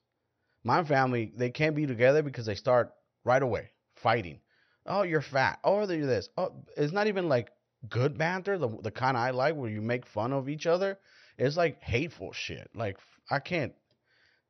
My 0.64 0.83
family, 0.83 1.33
they 1.37 1.50
can't 1.50 1.76
be 1.76 1.87
together 1.87 2.23
because 2.23 2.47
they 2.47 2.54
start 2.54 2.92
right 3.25 3.42
away 3.42 3.71
fighting. 3.97 4.40
Oh, 4.87 5.02
you're 5.02 5.23
fat. 5.23 5.59
Oh, 5.64 5.88
you're 5.88 6.06
this. 6.06 6.28
Oh, 6.37 6.52
it's 6.76 6.92
not 6.92 7.06
even 7.06 7.28
like 7.28 7.50
good 7.88 8.18
banter, 8.18 8.59
the 8.59 8.68
the 8.83 8.90
kind 8.90 9.16
I 9.16 9.30
like, 9.30 9.56
where 9.56 9.71
you 9.71 9.80
make 9.80 10.06
fun 10.06 10.33
of 10.33 10.49
each 10.49 10.66
other. 10.66 10.99
It's 11.38 11.56
like 11.56 11.83
hateful 11.83 12.33
shit. 12.33 12.71
Like 12.75 12.99
I 13.30 13.38
can't, 13.38 13.73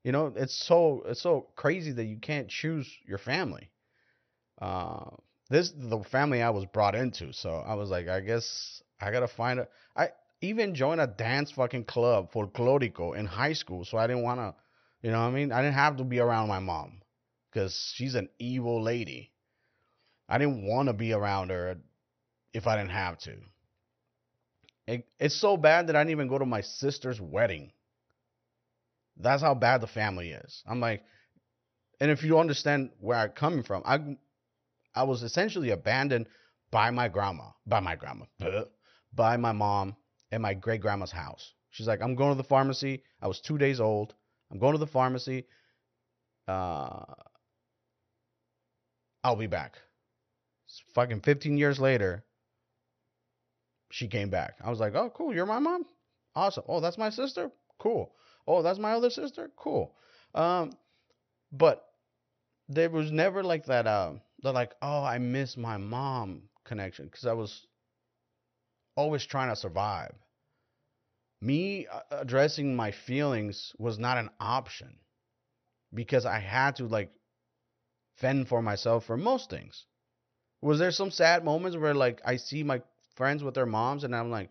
you 0.02 0.12
know, 0.12 0.33
it's 0.37 0.54
so 0.54 1.02
it's 1.06 1.23
so 1.23 1.49
crazy 1.56 1.92
that 1.92 2.04
you 2.04 2.18
can't 2.18 2.49
choose 2.49 2.90
your 3.06 3.18
family. 3.18 3.71
Uh, 4.61 5.11
this 5.50 5.73
the 5.76 6.02
family 6.11 6.42
I 6.42 6.50
was 6.50 6.64
brought 6.66 6.94
into, 6.94 7.33
so 7.33 7.56
I 7.66 7.75
was 7.75 7.90
like, 7.90 8.09
I 8.09 8.21
guess 8.21 8.83
I 9.00 9.11
gotta 9.11 9.28
find 9.28 9.61
a. 9.61 9.68
I 9.97 10.09
even 10.40 10.75
joined 10.75 11.00
a 11.00 11.06
dance 11.06 11.50
fucking 11.52 11.85
club, 11.85 12.33
for 12.33 12.47
folklorico, 12.47 13.16
in 13.16 13.26
high 13.26 13.52
school, 13.54 13.85
so 13.85 13.99
I 13.99 14.06
didn't 14.06 14.23
wanna, 14.23 14.54
you 15.04 15.11
know 15.11 15.20
what 15.20 15.26
I 15.26 15.32
mean? 15.32 15.52
I 15.52 15.61
didn't 15.61 15.75
have 15.75 15.99
to 15.99 16.04
be 16.04 16.18
around 16.18 16.49
my 16.49 16.61
mom, 16.61 17.02
cause 17.52 17.92
she's 17.94 18.14
an 18.14 18.30
evil 18.38 18.82
lady. 18.82 19.32
I 20.26 20.38
didn't 20.38 20.66
want 20.66 20.88
to 20.88 20.94
be 20.94 21.12
around 21.12 21.50
her 21.50 21.76
if 22.54 22.66
I 22.66 22.78
didn't 22.78 22.92
have 22.92 23.18
to. 23.18 23.37
It, 24.87 25.06
it's 25.20 25.34
so 25.34 25.58
bad 25.58 25.88
that 25.88 25.96
I 25.96 26.00
didn't 26.00 26.12
even 26.12 26.28
go 26.28 26.38
to 26.38 26.46
my 26.46 26.62
sister's 26.62 27.20
wedding. 27.20 27.73
That's 29.18 29.42
how 29.42 29.54
bad 29.54 29.82
the 29.82 29.87
family 29.87 30.30
is. 30.30 30.62
I'm 30.66 30.80
like, 30.80 31.04
and 32.00 32.11
if 32.11 32.23
you 32.23 32.38
understand 32.38 32.90
where 32.99 33.18
I'm 33.18 33.30
coming 33.32 33.62
from, 33.62 33.82
I 33.84 34.16
I 34.94 35.02
was 35.02 35.23
essentially 35.23 35.68
abandoned 35.70 36.28
by 36.70 36.90
my 36.90 37.08
grandma, 37.08 37.50
by 37.66 37.80
my 37.80 37.94
grandma, 37.94 38.25
by 39.12 39.37
my 39.37 39.52
mom 39.52 39.96
at 40.32 40.40
my 40.40 40.54
great 40.54 40.80
grandma's 40.80 41.12
house. 41.12 41.52
She's 41.68 41.87
like, 41.87 42.00
I'm 42.00 42.14
going 42.14 42.30
to 42.30 42.42
the 42.42 42.49
pharmacy. 42.49 43.02
I 43.20 43.28
was 43.28 43.40
two 43.40 43.58
days 43.58 43.80
old. 43.80 44.14
I'm 44.54 44.61
going 44.61 44.73
to 44.73 44.78
the 44.78 44.87
pharmacy. 44.87 45.46
Uh, 46.46 47.04
I'll 49.25 49.34
be 49.37 49.49
back. 49.49 49.78
It's 50.66 50.82
fucking 50.94 51.23
15 51.23 51.58
years 51.58 51.80
later, 51.80 52.25
she 53.90 54.06
came 54.06 54.30
back. 54.30 54.54
I 54.64 54.70
was 54.70 54.78
like, 54.78 54.94
oh, 54.94 55.11
cool. 55.11 55.34
You're 55.34 55.44
my 55.46 55.58
mom? 55.58 55.84
Awesome. 56.37 56.64
Oh, 56.68 56.80
that's 56.80 56.99
my 56.99 57.11
sister? 57.11 57.50
Cool. 57.78 58.12
Oh, 58.46 58.62
that's 58.62 58.78
my 58.78 58.92
other 58.92 59.11
sister? 59.11 59.50
Cool. 59.56 59.92
Um, 60.34 60.73
but 61.50 61.84
there 62.68 62.90
was 62.90 63.11
never 63.11 63.42
like 63.42 63.66
that, 63.66 63.87
uh, 63.87 64.12
the 64.42 64.52
like, 64.52 64.73
oh, 64.82 65.02
I 65.02 65.18
miss 65.18 65.56
my 65.56 65.78
mom 65.78 66.42
connection 66.64 67.06
because 67.06 67.26
I 67.26 67.32
was 67.32 67.66
always 68.96 69.25
trying 69.26 69.49
to 69.49 69.56
survive. 69.56 70.14
Me 71.44 71.86
uh, 71.86 72.00
addressing 72.10 72.74
my 72.74 72.90
feelings 72.90 73.74
was 73.78 73.98
not 73.98 74.16
an 74.16 74.30
option 74.40 74.96
because 75.92 76.24
I 76.24 76.38
had 76.38 76.76
to 76.76 76.86
like 76.86 77.10
fend 78.16 78.48
for 78.48 78.62
myself 78.62 79.04
for 79.04 79.18
most 79.18 79.50
things. 79.50 79.84
Was 80.62 80.78
there 80.78 80.90
some 80.90 81.10
sad 81.10 81.44
moments 81.44 81.76
where 81.76 81.92
like 81.92 82.22
I 82.24 82.36
see 82.36 82.62
my 82.62 82.80
friends 83.16 83.44
with 83.44 83.54
their 83.54 83.66
moms 83.66 84.04
and 84.04 84.16
I'm 84.16 84.30
like, 84.30 84.48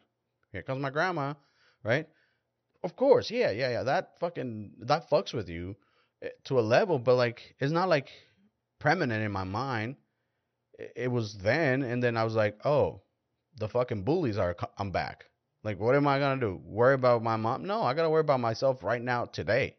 here 0.51 0.61
comes 0.61 0.83
my 0.83 0.91
grandma, 0.91 1.33
right? 1.83 2.07
Of 2.83 2.95
course, 2.95 3.31
yeah, 3.31 3.49
yeah, 3.49 3.71
yeah. 3.71 3.83
That 3.83 4.19
fucking 4.19 4.73
that 4.81 5.09
fucks 5.09 5.33
with 5.33 5.49
you 5.49 5.75
eh, 6.21 6.29
to 6.43 6.59
a 6.59 6.61
level, 6.75 6.99
but 6.99 7.15
like 7.15 7.55
it's 7.59 7.71
not 7.71 7.89
like 7.89 8.09
permanent 8.77 9.23
in 9.23 9.31
my 9.31 9.45
mind. 9.45 9.95
It 10.95 11.11
was 11.11 11.37
then, 11.37 11.81
and 11.81 12.03
then 12.03 12.17
I 12.17 12.23
was 12.23 12.35
like, 12.35 12.59
oh, 12.65 13.01
the 13.57 13.67
fucking 13.67 14.03
bullies 14.03 14.37
are. 14.37 14.55
I'm 14.77 14.91
back. 14.91 15.25
Like, 15.63 15.79
what 15.79 15.95
am 15.95 16.07
I 16.07 16.19
gonna 16.19 16.39
do? 16.39 16.61
Worry 16.65 16.95
about 16.95 17.23
my 17.23 17.37
mom? 17.37 17.65
No, 17.65 17.83
I 17.83 17.93
gotta 17.93 18.09
worry 18.09 18.21
about 18.21 18.41
myself 18.41 18.83
right 18.83 19.01
now, 19.01 19.25
today. 19.25 19.77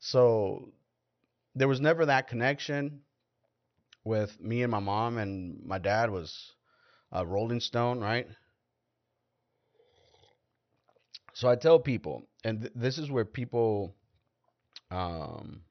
So 0.00 0.72
there 1.54 1.68
was 1.68 1.80
never 1.80 2.06
that 2.06 2.28
connection 2.28 3.00
with 4.04 4.40
me 4.40 4.62
and 4.62 4.70
my 4.70 4.78
mom, 4.80 5.18
and 5.18 5.64
my 5.64 5.78
dad 5.78 6.10
was 6.10 6.52
a 7.10 7.26
Rolling 7.26 7.60
Stone, 7.60 8.00
right? 8.00 8.26
So 11.32 11.48
I 11.48 11.56
tell 11.56 11.78
people, 11.78 12.24
and 12.44 12.60
th- 12.62 12.72
this 12.74 12.98
is 12.98 13.10
where 13.10 13.24
people 13.24 13.94
um, 14.90 15.62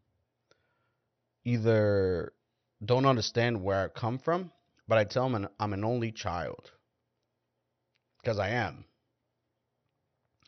either 1.46 2.34
don't 2.84 3.06
understand 3.06 3.62
where 3.62 3.86
I 3.86 3.88
come 3.88 4.18
from, 4.18 4.52
but 4.88 4.98
I 4.98 5.04
tell 5.04 5.30
them 5.30 5.48
I'm 5.60 5.74
an 5.74 5.84
only 5.84 6.12
child 6.12 6.72
because 8.22 8.40
I 8.40 8.50
am. 8.50 8.86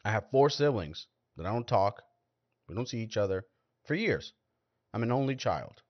I 0.03 0.11
have 0.11 0.29
four 0.31 0.49
siblings 0.49 1.07
that 1.37 1.45
I 1.45 1.51
don't 1.51 1.67
talk, 1.67 2.01
we 2.67 2.75
don't 2.75 2.87
see 2.87 2.99
each 2.99 3.17
other 3.17 3.45
for 3.85 3.95
years. 3.95 4.33
I'm 4.93 5.03
an 5.03 5.11
only 5.11 5.35
child. 5.35 5.81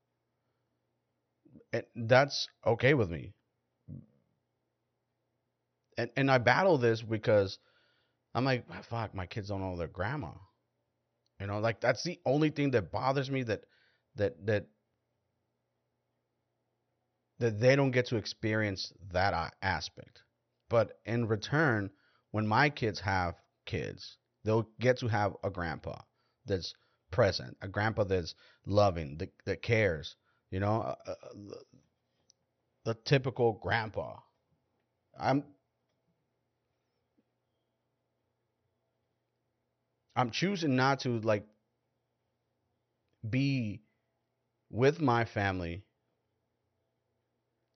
And 1.71 1.83
that's 1.95 2.47
okay 2.65 2.93
with 2.93 3.09
me. 3.09 3.33
And 5.97 6.09
and 6.15 6.31
I 6.31 6.37
battle 6.37 6.77
this 6.77 7.01
because 7.01 7.59
I'm 8.33 8.45
like, 8.45 8.65
ah, 8.71 8.81
fuck, 8.89 9.13
my 9.13 9.25
kids 9.25 9.49
don't 9.49 9.61
know 9.61 9.75
their 9.75 9.87
grandma. 9.87 10.31
You 11.39 11.47
know, 11.47 11.59
like 11.59 11.79
that's 11.79 12.03
the 12.03 12.19
only 12.25 12.49
thing 12.49 12.71
that 12.71 12.91
bothers 12.91 13.29
me 13.29 13.43
that 13.43 13.65
that 14.15 14.45
that 14.45 14.67
that 17.39 17.59
they 17.59 17.75
don't 17.75 17.91
get 17.91 18.07
to 18.07 18.17
experience 18.17 18.91
that 19.11 19.53
aspect. 19.61 20.21
But 20.69 20.99
in 21.05 21.27
return, 21.27 21.89
when 22.31 22.45
my 22.45 22.69
kids 22.69 22.99
have 22.99 23.35
kids, 23.69 24.17
they'll 24.43 24.67
get 24.79 24.97
to 24.97 25.08
have 25.08 25.36
a 25.43 25.49
grandpa 25.51 26.01
that's 26.45 26.73
present, 27.12 27.55
a 27.62 27.67
grandpa 27.67 28.03
that's 28.03 28.34
loving, 28.65 29.17
that, 29.19 29.29
that 29.45 29.62
cares, 29.62 30.15
you 30.49 30.60
know, 30.60 30.82
uh, 30.82 30.95
uh, 31.08 31.15
the, 31.36 31.58
the 32.86 32.93
typical 33.05 33.53
grandpa. 33.62 34.17
I'm 35.19 35.43
I'm 40.15 40.32
choosing 40.32 40.75
not 40.75 41.01
to 41.01 41.19
like 41.19 41.45
be 43.29 43.84
with 44.69 44.99
my 44.99 45.25
family 45.25 45.84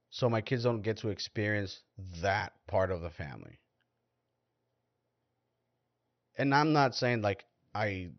so 0.10 0.30
my 0.30 0.42
kids 0.42 0.64
don't 0.64 0.82
get 0.82 0.98
to 0.98 1.10
experience 1.10 1.82
that 2.22 2.54
part 2.68 2.92
of 2.92 3.02
the 3.02 3.10
family. 3.10 3.60
And 6.38 6.54
I'm 6.54 6.74
not 6.74 6.96
saying 6.96 7.22
like 7.22 7.46
I 7.74 8.10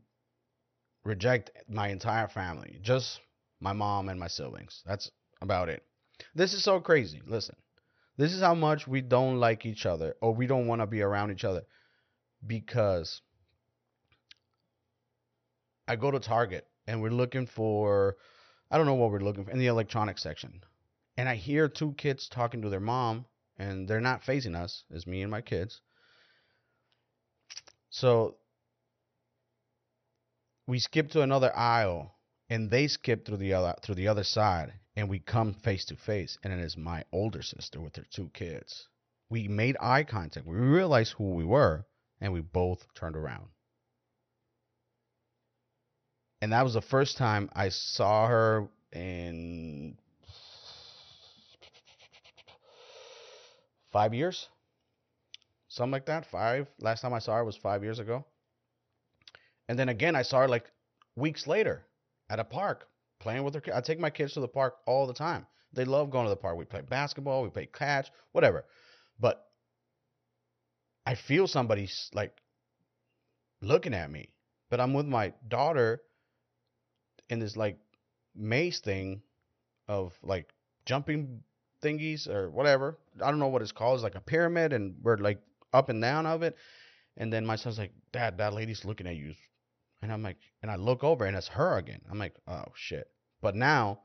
reject 1.05 1.51
my 1.69 1.89
entire 1.89 2.29
family, 2.29 2.79
just 2.83 3.21
my 3.61 3.73
mom 3.73 4.09
and 4.09 4.19
my 4.19 4.29
siblings. 4.29 4.83
That's 4.87 5.11
about 5.41 5.69
it. 5.69 5.83
This 6.35 6.55
is 6.55 6.63
so 6.63 6.81
crazy. 6.81 7.21
Listen, 7.27 7.57
this 8.17 8.33
is 8.33 8.41
how 8.41 8.55
much 8.55 8.87
we 8.87 9.01
don't 9.01 9.39
like 9.39 9.67
each 9.67 9.87
other 9.87 10.15
or 10.21 10.35
we 10.35 10.47
don't 10.47 10.67
want 10.67 10.81
to 10.81 10.87
be 10.87 11.03
around 11.03 11.31
each 11.33 11.45
other 11.45 11.63
because 12.47 13.21
I 15.89 15.97
go 15.97 16.11
to 16.11 16.21
Target 16.21 16.67
and 16.87 17.03
we're 17.03 17.11
looking 17.11 17.47
for, 17.47 18.17
I 18.71 18.77
don't 18.77 18.87
know 18.87 18.95
what 18.95 19.11
we're 19.11 19.21
looking 19.21 19.45
for 19.45 19.51
in 19.51 19.59
the 19.59 19.67
electronics 19.67 20.23
section. 20.23 20.63
And 21.17 21.29
I 21.29 21.35
hear 21.35 21.69
two 21.69 21.93
kids 21.93 22.29
talking 22.29 22.63
to 22.63 22.69
their 22.69 22.81
mom 22.81 23.27
and 23.59 23.89
they're 23.89 24.01
not 24.01 24.25
facing 24.25 24.55
us, 24.55 24.85
it's 24.91 25.07
me 25.07 25.23
and 25.23 25.31
my 25.31 25.41
kids. 25.41 25.81
So 27.95 28.35
we 30.67 30.81
skip 30.81 31.13
to 31.13 31.23
another 31.23 31.57
aisle 31.57 32.17
and 32.51 32.69
they 32.69 32.89
skip 32.89 33.25
through 33.25 33.37
the 33.37 33.55
other 33.55 33.77
through 33.83 33.95
the 33.95 34.09
other 34.09 34.25
side 34.25 34.73
and 34.97 35.09
we 35.09 35.21
come 35.21 35.55
face 35.55 35.85
to 35.85 35.97
face 35.97 36.37
and 36.43 36.53
it 36.53 36.59
is 36.59 36.77
my 36.77 37.05
older 37.13 37.41
sister 37.41 37.81
with 37.81 37.95
her 37.95 38.05
two 38.11 38.31
kids. 38.35 38.89
We 39.31 39.47
made 39.47 39.77
eye 39.81 40.03
contact. 40.03 40.45
We 40.45 40.57
realized 40.57 41.13
who 41.13 41.35
we 41.35 41.45
were 41.45 41.87
and 42.21 42.33
we 42.33 42.41
both 42.41 42.85
turned 42.95 43.15
around. 43.15 43.47
And 46.43 46.53
that 46.53 46.65
was 46.65 46.75
the 46.75 46.83
first 46.83 47.17
time 47.17 47.49
i 47.55 47.69
saw 47.69 48.27
her 48.27 48.67
in 48.93 49.99
five 53.93 54.15
years 54.15 54.49
something 55.75 55.93
like 55.93 56.07
that 56.07 56.27
five 56.27 56.67
last 56.79 57.01
time 57.01 57.13
i 57.13 57.19
saw 57.19 57.37
her 57.37 57.45
was 57.45 57.57
five 57.57 57.83
years 57.83 57.99
ago 57.99 58.25
and 59.69 59.79
then 59.79 59.89
again, 59.89 60.15
I 60.17 60.23
saw 60.23 60.41
her 60.41 60.49
like 60.49 60.71
weeks 61.17 61.47
later 61.47 61.87
at 62.29 62.39
a 62.39 62.45
park 62.45 62.89
playing 63.19 63.45
with 63.45 63.55
her. 63.55 63.63
I 63.75 63.81
take 63.81 63.99
my 63.99 64.11
kids 64.11 64.35
to 64.35 64.41
the 64.41 64.49
park 64.49 64.77
all 64.87 65.07
the 65.07 65.15
time. 65.15 65.47
They 65.73 65.85
love 65.85 66.11
going 66.11 66.27
to 66.27 66.31
the 66.31 66.37
park. 66.37 66.57
We 66.57 66.65
play 66.65 66.83
basketball, 66.83 67.43
we 67.43 67.51
play 67.51 67.67
catch, 67.67 68.11
whatever. 68.33 68.65
But 69.19 69.45
I 71.07 71.15
feel 71.15 71.47
somebody's 71.47 72.11
like 72.13 72.37
looking 73.61 73.95
at 73.95 74.11
me. 74.11 74.29
But 74.71 74.81
I'm 74.81 74.95
with 74.95 75.07
my 75.07 75.33
daughter 75.49 76.03
in 77.29 77.39
this 77.39 77.57
like 77.57 77.79
maze 78.35 78.81
thing 78.81 79.23
of 79.89 80.13
like 80.23 80.53
jumping 80.85 81.43
thingies 81.83 82.29
or 82.29 82.51
whatever. 82.51 82.99
I 83.23 83.31
don't 83.31 83.39
know 83.39 83.49
what 83.49 83.63
it's 83.63 83.73
called. 83.73 83.97
It's 83.97 84.05
like 84.05 84.15
a 84.15 84.21
pyramid 84.21 84.73
and 84.73 84.97
we're 85.03 85.17
like 85.17 85.41
up 85.75 85.89
and 85.89 86.01
down 86.01 86.25
of 86.25 86.43
it. 86.43 86.57
And 87.17 87.33
then 87.33 87.45
my 87.45 87.57
son's 87.57 87.79
like, 87.79 87.93
Dad, 88.13 88.39
that 88.39 88.55
lady's 88.55 88.85
looking 88.85 89.07
at 89.07 89.17
you. 89.17 89.35
And 90.03 90.13
I'm 90.13 90.23
like, 90.23 90.39
and 90.63 90.71
I 90.71 90.77
look 90.77 91.05
over 91.05 91.25
and 91.25 91.37
it's 91.37 91.49
her 91.49 91.77
again. 91.79 92.01
I'm 92.11 92.19
like, 92.19 92.35
oh 92.47 92.65
shit. 92.75 93.09
But 93.43 93.55
now 93.55 94.01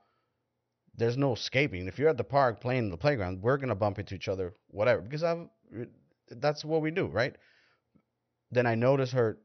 there's 0.95 1.17
no 1.17 1.33
escaping. 1.33 1.87
If 1.87 1.97
you're 1.97 2.09
at 2.09 2.17
the 2.17 2.23
park 2.23 2.61
playing 2.61 2.85
in 2.85 2.89
the 2.89 2.97
playground, 2.97 3.41
we're 3.41 3.57
gonna 3.57 3.75
bump 3.75 3.99
into 3.99 4.15
each 4.15 4.27
other, 4.27 4.53
whatever, 4.67 5.01
because 5.01 5.23
I've 5.23 5.47
eh, 5.77 5.85
that's 6.29 6.63
what 6.63 6.81
we 6.81 6.91
do, 6.91 7.07
right? 7.07 7.35
Then 8.51 8.65
I 8.65 8.75
notice 8.75 9.11
her 9.11 9.37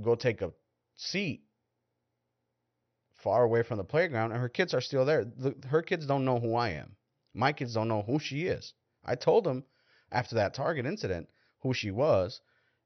go 0.00 0.14
take 0.14 0.42
a 0.42 0.52
seat 0.96 1.42
far 3.22 3.44
away 3.44 3.62
from 3.62 3.78
the 3.78 3.84
playground, 3.84 4.32
and 4.32 4.40
her 4.40 4.48
kids 4.48 4.74
are 4.74 4.80
still 4.80 5.04
there. 5.04 5.24
The, 5.24 5.54
her 5.68 5.82
kids 5.82 6.06
don't 6.06 6.24
know 6.24 6.40
who 6.40 6.54
I 6.54 6.70
am. 6.70 6.96
My 7.34 7.52
kids 7.52 7.74
don't 7.74 7.88
know 7.88 8.02
who 8.02 8.18
she 8.18 8.46
is. 8.46 8.74
I 9.04 9.14
told 9.14 9.44
them 9.44 9.64
after 10.10 10.36
that 10.36 10.54
Target 10.54 10.86
incident 10.86 11.28
who 11.62 11.72
she 11.74 11.90
was, 11.90 12.40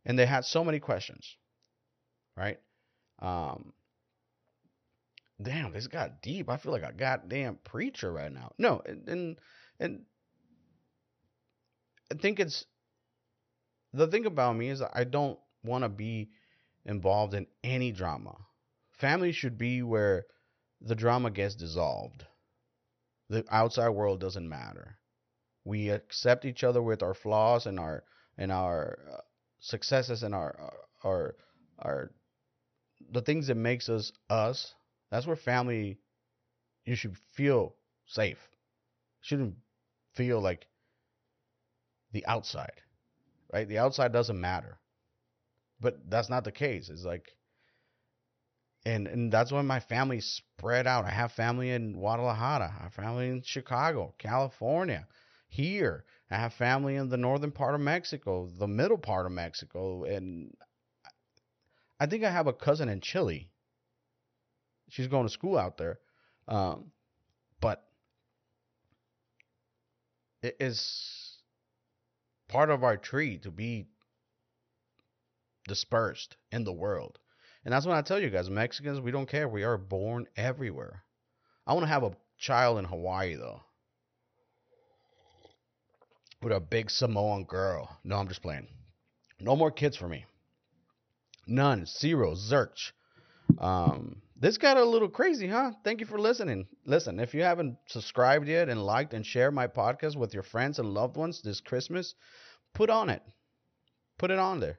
and 0.05 0.19
they 0.19 0.27
had 0.27 0.45
so 0.45 0.65
many 0.65 0.79
questions, 0.79 1.37
right? 2.37 2.59
Um, 3.21 3.73
damn, 5.41 5.73
this 5.73 5.87
got 5.87 6.23
deep. 6.23 6.49
I 6.49 6.57
feel 6.57 6.73
like 6.73 6.83
a 6.83 6.93
goddamn 6.93 7.59
preacher 7.65 8.13
right 8.13 8.33
now. 8.33 8.53
No, 8.59 8.83
and 8.85 9.09
and, 9.09 9.39
and 9.81 10.05
I 12.13 12.17
think 12.17 12.39
it's 12.41 12.65
the 13.93 14.07
thing 14.07 14.27
about 14.27 14.57
me 14.57 14.69
is 14.69 14.83
I 14.83 15.05
don't 15.05 15.39
want 15.65 15.85
to 15.85 15.89
be 15.89 16.31
involved 16.85 17.35
in 17.35 17.47
any 17.65 17.93
drama. 17.93 18.37
Family 18.93 19.33
should 19.33 19.59
be 19.59 19.83
where 19.83 20.25
the 20.81 20.95
drama 20.95 21.31
gets 21.31 21.55
dissolved. 21.55 22.25
The 23.29 23.45
outside 23.51 23.89
world 23.91 24.21
doesn't 24.21 24.49
matter. 24.49 24.99
We 25.65 25.91
accept 25.91 26.45
each 26.45 26.63
other 26.63 26.81
with 26.81 27.03
our 27.03 27.15
flaws 27.15 27.67
and 27.67 27.81
our 27.81 28.05
and 28.39 28.53
our 28.53 28.99
uh, 29.13 29.21
successes 29.61 30.23
and 30.23 30.35
our 30.35 30.57
uh, 30.61 31.07
our 31.09 31.37
our 31.79 32.11
the 33.11 33.23
things 33.23 33.47
that 33.49 33.57
makes 33.57 33.89
us 33.89 34.13
us. 34.31 34.75
That's 35.11 35.27
where 35.27 35.37
family 35.37 35.99
you 36.85 36.97
should 36.97 37.17
feel 37.35 37.75
safe. 38.07 38.39
Shouldn't 39.21 39.57
feel 40.15 40.41
like 40.41 40.67
the 42.13 42.27
outside. 42.27 42.81
Right? 43.53 43.69
The 43.69 43.79
outside 43.79 44.13
doesn't 44.13 44.41
matter. 44.41 44.79
But 45.81 46.11
that's 46.11 46.31
not 46.31 46.45
the 46.45 46.53
case. 46.53 46.89
It's 46.89 47.05
like 47.05 47.37
and 48.87 49.09
and 49.09 49.33
that's 49.33 49.51
why 49.51 49.63
my 49.63 49.81
family 49.81 50.21
spread 50.21 50.87
out. 50.87 51.05
I 51.05 51.11
have 51.11 51.33
family 51.33 51.71
in 51.71 51.93
Guadalajara. 51.93 52.73
I 52.79 52.83
have 52.85 52.95
family 52.95 53.29
in 53.29 53.43
Chicago, 53.43 54.15
California, 54.19 55.07
here. 55.49 56.05
I 56.31 56.37
have 56.37 56.55
family 56.55 56.97
in 56.97 57.09
the 57.09 57.17
northern 57.17 57.53
part 57.53 57.75
of 57.75 57.81
Mexico, 57.81 58.49
the 58.59 58.67
middle 58.67 58.99
part 58.99 59.27
of 59.27 59.33
Mexico, 59.33 60.05
and 60.05 60.57
I 62.01 62.07
think 62.07 62.25
I 62.25 62.31
have 62.31 62.47
a 62.47 62.53
cousin 62.53 62.89
in 62.89 63.01
Chile. 63.01 63.49
She's 64.89 65.07
going 65.07 65.27
to 65.27 65.33
school 65.33 65.57
out 65.57 65.79
there, 65.79 65.99
um, 66.49 66.91
but 67.61 67.85
it 70.43 70.57
is 70.61 71.39
part 72.49 72.71
of 72.71 72.85
our 72.85 72.97
tree 72.97 73.39
to 73.39 73.51
be 73.51 73.87
dispersed 75.67 76.37
in 76.53 76.65
the 76.65 76.73
world 76.73 77.19
and 77.67 77.73
that's 77.73 77.85
what 77.85 77.97
I 77.97 78.03
tell 78.03 78.21
you 78.21 78.31
guys 78.31 78.49
Mexicans, 78.49 79.01
we 79.01 79.11
don't 79.11 79.29
care. 79.29 79.49
We 79.49 79.65
are 79.65 79.77
born 79.77 80.29
everywhere. 80.37 81.03
I 81.67 81.73
want 81.73 81.83
to 81.83 81.89
have 81.89 82.05
a 82.05 82.17
child 82.39 82.79
in 82.79 82.85
Hawaii, 82.85 83.35
though. 83.35 83.61
With 86.47 86.57
a 86.57 86.61
big 86.61 86.93
Samoan 86.93 87.43
girl. 87.43 87.99
No, 88.05 88.19
I'm 88.19 88.29
just 88.29 88.41
playing. 88.41 88.69
No 89.41 89.57
more 89.57 89.73
kids 89.73 89.97
for 89.97 90.07
me. 90.07 90.27
None. 91.49 91.87
Zero. 91.87 92.37
Zerch. 92.37 92.93
Um, 93.59 94.23
this 94.37 94.57
got 94.57 94.77
a 94.77 94.85
little 94.85 95.09
crazy, 95.09 95.49
huh? 95.49 95.73
Thank 95.83 95.99
you 95.99 96.07
for 96.07 96.21
listening. 96.21 96.69
Listen, 96.85 97.19
if 97.19 97.35
you 97.35 97.43
haven't 97.43 97.79
subscribed 97.89 98.47
yet 98.47 98.69
and 98.69 98.81
liked 98.81 99.13
and 99.13 99.27
shared 99.27 99.55
my 99.55 99.67
podcast 99.67 100.15
with 100.15 100.35
your 100.35 100.45
friends 100.45 100.79
and 100.79 100.95
loved 100.95 101.17
ones 101.17 101.43
this 101.43 101.61
Christmas, 101.61 102.15
put 102.75 102.91
on 102.91 103.11
it. 103.11 103.23
Put 104.17 104.31
it 104.31 104.39
on 104.39 104.61
there. 104.61 104.79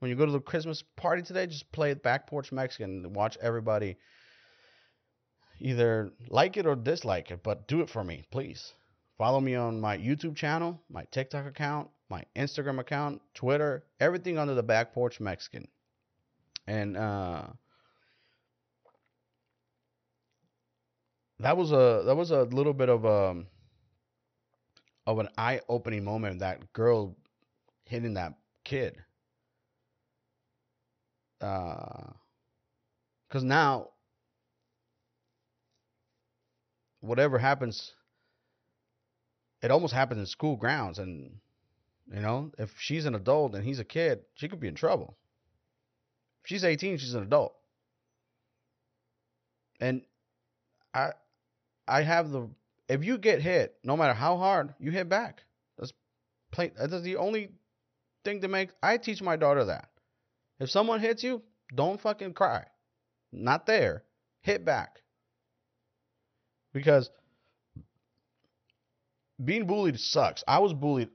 When 0.00 0.10
you 0.10 0.18
go 0.18 0.26
to 0.26 0.32
the 0.32 0.38
Christmas 0.38 0.84
party 0.96 1.22
today, 1.22 1.46
just 1.46 1.72
play 1.72 1.94
Back 1.94 2.26
Porch 2.26 2.52
Mexican 2.52 3.06
and 3.06 3.16
watch 3.16 3.38
everybody 3.40 3.96
either 5.60 6.10
like 6.28 6.58
it 6.58 6.66
or 6.66 6.76
dislike 6.76 7.30
it, 7.30 7.42
but 7.42 7.66
do 7.68 7.80
it 7.80 7.88
for 7.88 8.04
me, 8.04 8.22
please. 8.30 8.74
Follow 9.20 9.38
me 9.38 9.54
on 9.54 9.78
my 9.78 9.98
YouTube 9.98 10.34
channel, 10.34 10.80
my 10.88 11.04
TikTok 11.10 11.44
account, 11.44 11.90
my 12.08 12.24
Instagram 12.34 12.80
account, 12.80 13.20
Twitter, 13.34 13.84
everything 14.00 14.38
under 14.38 14.54
the 14.54 14.62
Back 14.62 14.94
Porch 14.94 15.20
Mexican. 15.20 15.68
And 16.66 16.96
uh, 16.96 17.42
that 21.38 21.54
was 21.54 21.70
a 21.70 22.02
that 22.06 22.16
was 22.16 22.30
a 22.30 22.44
little 22.44 22.72
bit 22.72 22.88
of 22.88 23.04
a 23.04 23.28
um, 23.32 23.46
of 25.06 25.18
an 25.18 25.28
eye-opening 25.36 26.02
moment. 26.02 26.38
That 26.38 26.72
girl 26.72 27.14
hitting 27.84 28.14
that 28.14 28.38
kid 28.64 28.96
because 31.38 32.14
uh, 33.34 33.40
now 33.42 33.90
whatever 37.02 37.38
happens 37.38 37.92
it 39.62 39.70
almost 39.70 39.94
happens 39.94 40.20
in 40.20 40.26
school 40.26 40.56
grounds 40.56 40.98
and 40.98 41.38
you 42.12 42.20
know 42.20 42.50
if 42.58 42.74
she's 42.78 43.06
an 43.06 43.14
adult 43.14 43.54
and 43.54 43.64
he's 43.64 43.78
a 43.78 43.84
kid 43.84 44.20
she 44.34 44.48
could 44.48 44.60
be 44.60 44.68
in 44.68 44.74
trouble 44.74 45.16
if 46.42 46.48
she's 46.48 46.64
18 46.64 46.98
she's 46.98 47.14
an 47.14 47.22
adult 47.22 47.54
and 49.80 50.02
i 50.94 51.10
i 51.86 52.02
have 52.02 52.30
the 52.30 52.48
if 52.88 53.04
you 53.04 53.18
get 53.18 53.40
hit 53.40 53.76
no 53.84 53.96
matter 53.96 54.14
how 54.14 54.36
hard 54.36 54.74
you 54.78 54.90
hit 54.90 55.08
back 55.08 55.42
that's 55.78 55.92
plain 56.50 56.72
that's 56.76 57.02
the 57.02 57.16
only 57.16 57.50
thing 58.24 58.40
to 58.40 58.48
make 58.48 58.70
i 58.82 58.96
teach 58.96 59.22
my 59.22 59.36
daughter 59.36 59.64
that 59.64 59.90
if 60.60 60.70
someone 60.70 61.00
hits 61.00 61.24
you, 61.24 61.42
don't 61.74 62.00
fucking 62.00 62.34
cry. 62.34 62.66
Not 63.32 63.64
there. 63.66 64.04
Hit 64.42 64.64
back. 64.64 65.00
Because 66.72 67.10
being 69.42 69.66
bullied 69.66 69.98
sucks. 69.98 70.44
I 70.46 70.58
was 70.58 70.72
bullied 70.72 71.10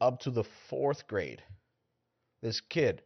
up 0.00 0.20
to 0.20 0.30
the 0.30 0.44
fourth 0.68 1.06
grade. 1.06 1.42
This 2.42 2.60
kid, 2.60 3.02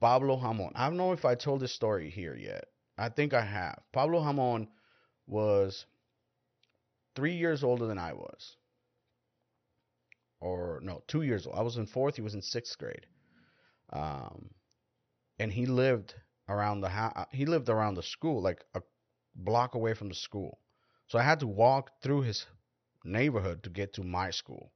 Pablo 0.00 0.36
Hamon. 0.36 0.72
I 0.74 0.88
don't 0.88 0.96
know 0.96 1.12
if 1.12 1.24
I 1.24 1.34
told 1.34 1.60
this 1.60 1.72
story 1.72 2.10
here 2.10 2.34
yet. 2.34 2.64
I 2.98 3.08
think 3.10 3.34
I 3.34 3.44
have. 3.44 3.78
Pablo 3.92 4.22
Hamon 4.22 4.68
was 5.26 5.86
three 7.14 7.34
years 7.34 7.62
older 7.62 7.86
than 7.86 7.98
I 7.98 8.12
was. 8.14 8.56
Or 10.40 10.80
no, 10.82 11.02
two 11.06 11.22
years 11.22 11.46
old. 11.46 11.56
I 11.56 11.62
was 11.62 11.76
in 11.76 11.86
fourth, 11.86 12.16
he 12.16 12.22
was 12.22 12.34
in 12.34 12.42
sixth 12.42 12.76
grade. 12.78 13.06
Um, 13.92 14.50
and 15.38 15.52
he 15.52 15.66
lived 15.66 16.14
around 16.48 16.80
the. 16.80 17.26
He 17.30 17.46
lived 17.46 17.68
around 17.68 17.94
the 17.94 18.02
school, 18.02 18.42
like 18.42 18.64
a 18.74 18.82
block 19.34 19.74
away 19.74 19.94
from 19.94 20.08
the 20.08 20.14
school. 20.14 20.58
So 21.08 21.18
I 21.18 21.22
had 21.22 21.40
to 21.40 21.46
walk 21.46 21.90
through 22.02 22.22
his 22.22 22.46
neighborhood 23.06 23.62
to 23.62 23.70
get 23.70 23.94
to 23.94 24.02
my 24.02 24.30
school. 24.30 24.70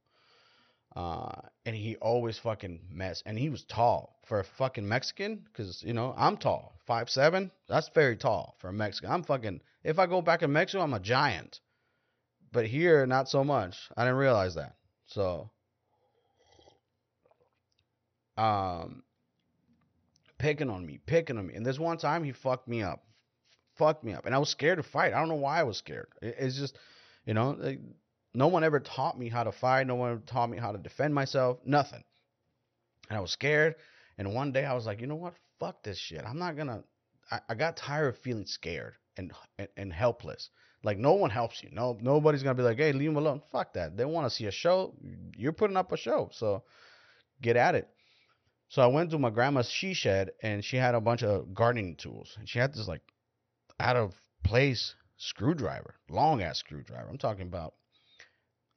Uh, 0.95 1.31
and 1.65 1.75
he 1.75 1.95
always 1.97 2.37
fucking 2.37 2.81
mess. 2.91 3.23
And 3.25 3.37
he 3.37 3.49
was 3.49 3.63
tall 3.63 4.19
for 4.25 4.39
a 4.39 4.43
fucking 4.43 4.87
Mexican, 4.87 5.45
because 5.45 5.81
you 5.83 5.93
know 5.93 6.13
I'm 6.17 6.37
tall, 6.37 6.73
five 6.85 7.09
seven. 7.09 7.51
That's 7.69 7.89
very 7.95 8.17
tall 8.17 8.55
for 8.59 8.69
a 8.69 8.73
Mexican. 8.73 9.11
I'm 9.11 9.23
fucking. 9.23 9.61
If 9.83 9.99
I 9.99 10.05
go 10.05 10.21
back 10.21 10.43
in 10.43 10.51
Mexico, 10.51 10.83
I'm 10.83 10.93
a 10.93 10.99
giant. 10.99 11.59
But 12.51 12.65
here, 12.65 13.05
not 13.05 13.29
so 13.29 13.43
much. 13.43 13.77
I 13.95 14.03
didn't 14.03 14.17
realize 14.17 14.55
that. 14.55 14.75
So 15.07 15.49
um, 18.37 19.03
picking 20.37 20.69
on 20.69 20.85
me, 20.85 20.99
picking 21.05 21.37
on 21.37 21.47
me. 21.47 21.53
And 21.53 21.65
this 21.65 21.79
one 21.79 21.97
time 21.97 22.23
he 22.23 22.31
fucked 22.31 22.67
me 22.67 22.81
up, 22.81 23.03
fucked 23.77 24.03
me 24.03 24.13
up, 24.13 24.25
and 24.25 24.35
I 24.35 24.39
was 24.39 24.49
scared 24.49 24.77
to 24.77 24.83
fight. 24.83 25.13
I 25.13 25.19
don't 25.19 25.29
know 25.29 25.35
why 25.35 25.59
I 25.59 25.63
was 25.63 25.77
scared. 25.77 26.07
It, 26.21 26.35
it's 26.39 26.57
just, 26.57 26.77
you 27.25 27.33
know, 27.33 27.55
like, 27.57 27.79
no 28.33 28.47
one 28.47 28.63
ever 28.63 28.79
taught 28.79 29.19
me 29.19 29.29
how 29.29 29.43
to 29.43 29.51
fight. 29.51 29.87
No 29.87 29.95
one 29.95 30.21
taught 30.25 30.49
me 30.49 30.57
how 30.57 30.71
to 30.71 30.77
defend 30.77 31.13
myself. 31.13 31.59
Nothing. 31.65 32.03
And 33.09 33.17
I 33.17 33.21
was 33.21 33.31
scared. 33.31 33.75
And 34.17 34.33
one 34.33 34.51
day 34.51 34.65
I 34.65 34.73
was 34.73 34.85
like, 34.85 35.01
you 35.01 35.07
know 35.07 35.15
what? 35.15 35.33
Fuck 35.59 35.83
this 35.83 35.97
shit. 35.97 36.23
I'm 36.25 36.39
not 36.39 36.55
gonna. 36.55 36.83
I, 37.29 37.39
I 37.49 37.55
got 37.55 37.77
tired 37.77 38.07
of 38.07 38.17
feeling 38.19 38.45
scared 38.45 38.93
and, 39.17 39.31
and 39.57 39.67
and 39.77 39.93
helpless. 39.93 40.49
Like 40.83 40.97
no 40.97 41.13
one 41.13 41.29
helps 41.29 41.61
you. 41.61 41.69
No, 41.71 41.97
nobody's 42.01 42.43
gonna 42.43 42.55
be 42.55 42.63
like, 42.63 42.77
hey, 42.77 42.93
leave 42.93 43.09
him 43.09 43.17
alone. 43.17 43.41
Fuck 43.51 43.73
that. 43.73 43.97
They 43.97 44.05
want 44.05 44.25
to 44.25 44.35
see 44.35 44.45
a 44.45 44.51
show. 44.51 44.95
You're 45.35 45.51
putting 45.51 45.77
up 45.77 45.91
a 45.91 45.97
show, 45.97 46.29
so 46.31 46.63
get 47.41 47.57
at 47.57 47.75
it. 47.75 47.87
So 48.69 48.81
I 48.81 48.87
went 48.87 49.11
to 49.11 49.19
my 49.19 49.29
grandma's 49.29 49.69
she 49.69 49.93
shed 49.93 50.31
and 50.41 50.63
she 50.63 50.77
had 50.77 50.95
a 50.95 51.01
bunch 51.01 51.23
of 51.23 51.53
gardening 51.53 51.97
tools. 51.97 52.35
And 52.39 52.47
she 52.47 52.57
had 52.57 52.73
this 52.73 52.87
like 52.87 53.01
out 53.79 53.97
of 53.97 54.13
place 54.43 54.95
screwdriver, 55.17 55.95
long 56.09 56.41
ass 56.41 56.59
screwdriver. 56.59 57.07
I'm 57.09 57.17
talking 57.17 57.47
about 57.47 57.73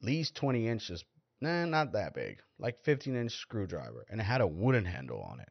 least 0.05 0.35
20 0.35 0.67
inches. 0.67 1.03
Nah, 1.41 1.65
not 1.65 1.93
that 1.93 2.13
big. 2.13 2.39
Like 2.59 2.83
15 2.83 3.15
inch 3.15 3.33
screwdriver. 3.33 4.05
And 4.09 4.21
it 4.21 4.23
had 4.23 4.41
a 4.41 4.47
wooden 4.47 4.85
handle 4.85 5.21
on 5.21 5.39
it. 5.39 5.49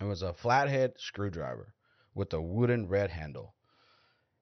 It 0.00 0.04
was 0.04 0.22
a 0.22 0.34
flathead 0.34 0.94
screwdriver 0.98 1.74
with 2.14 2.32
a 2.32 2.40
wooden 2.40 2.88
red 2.88 3.10
handle. 3.10 3.54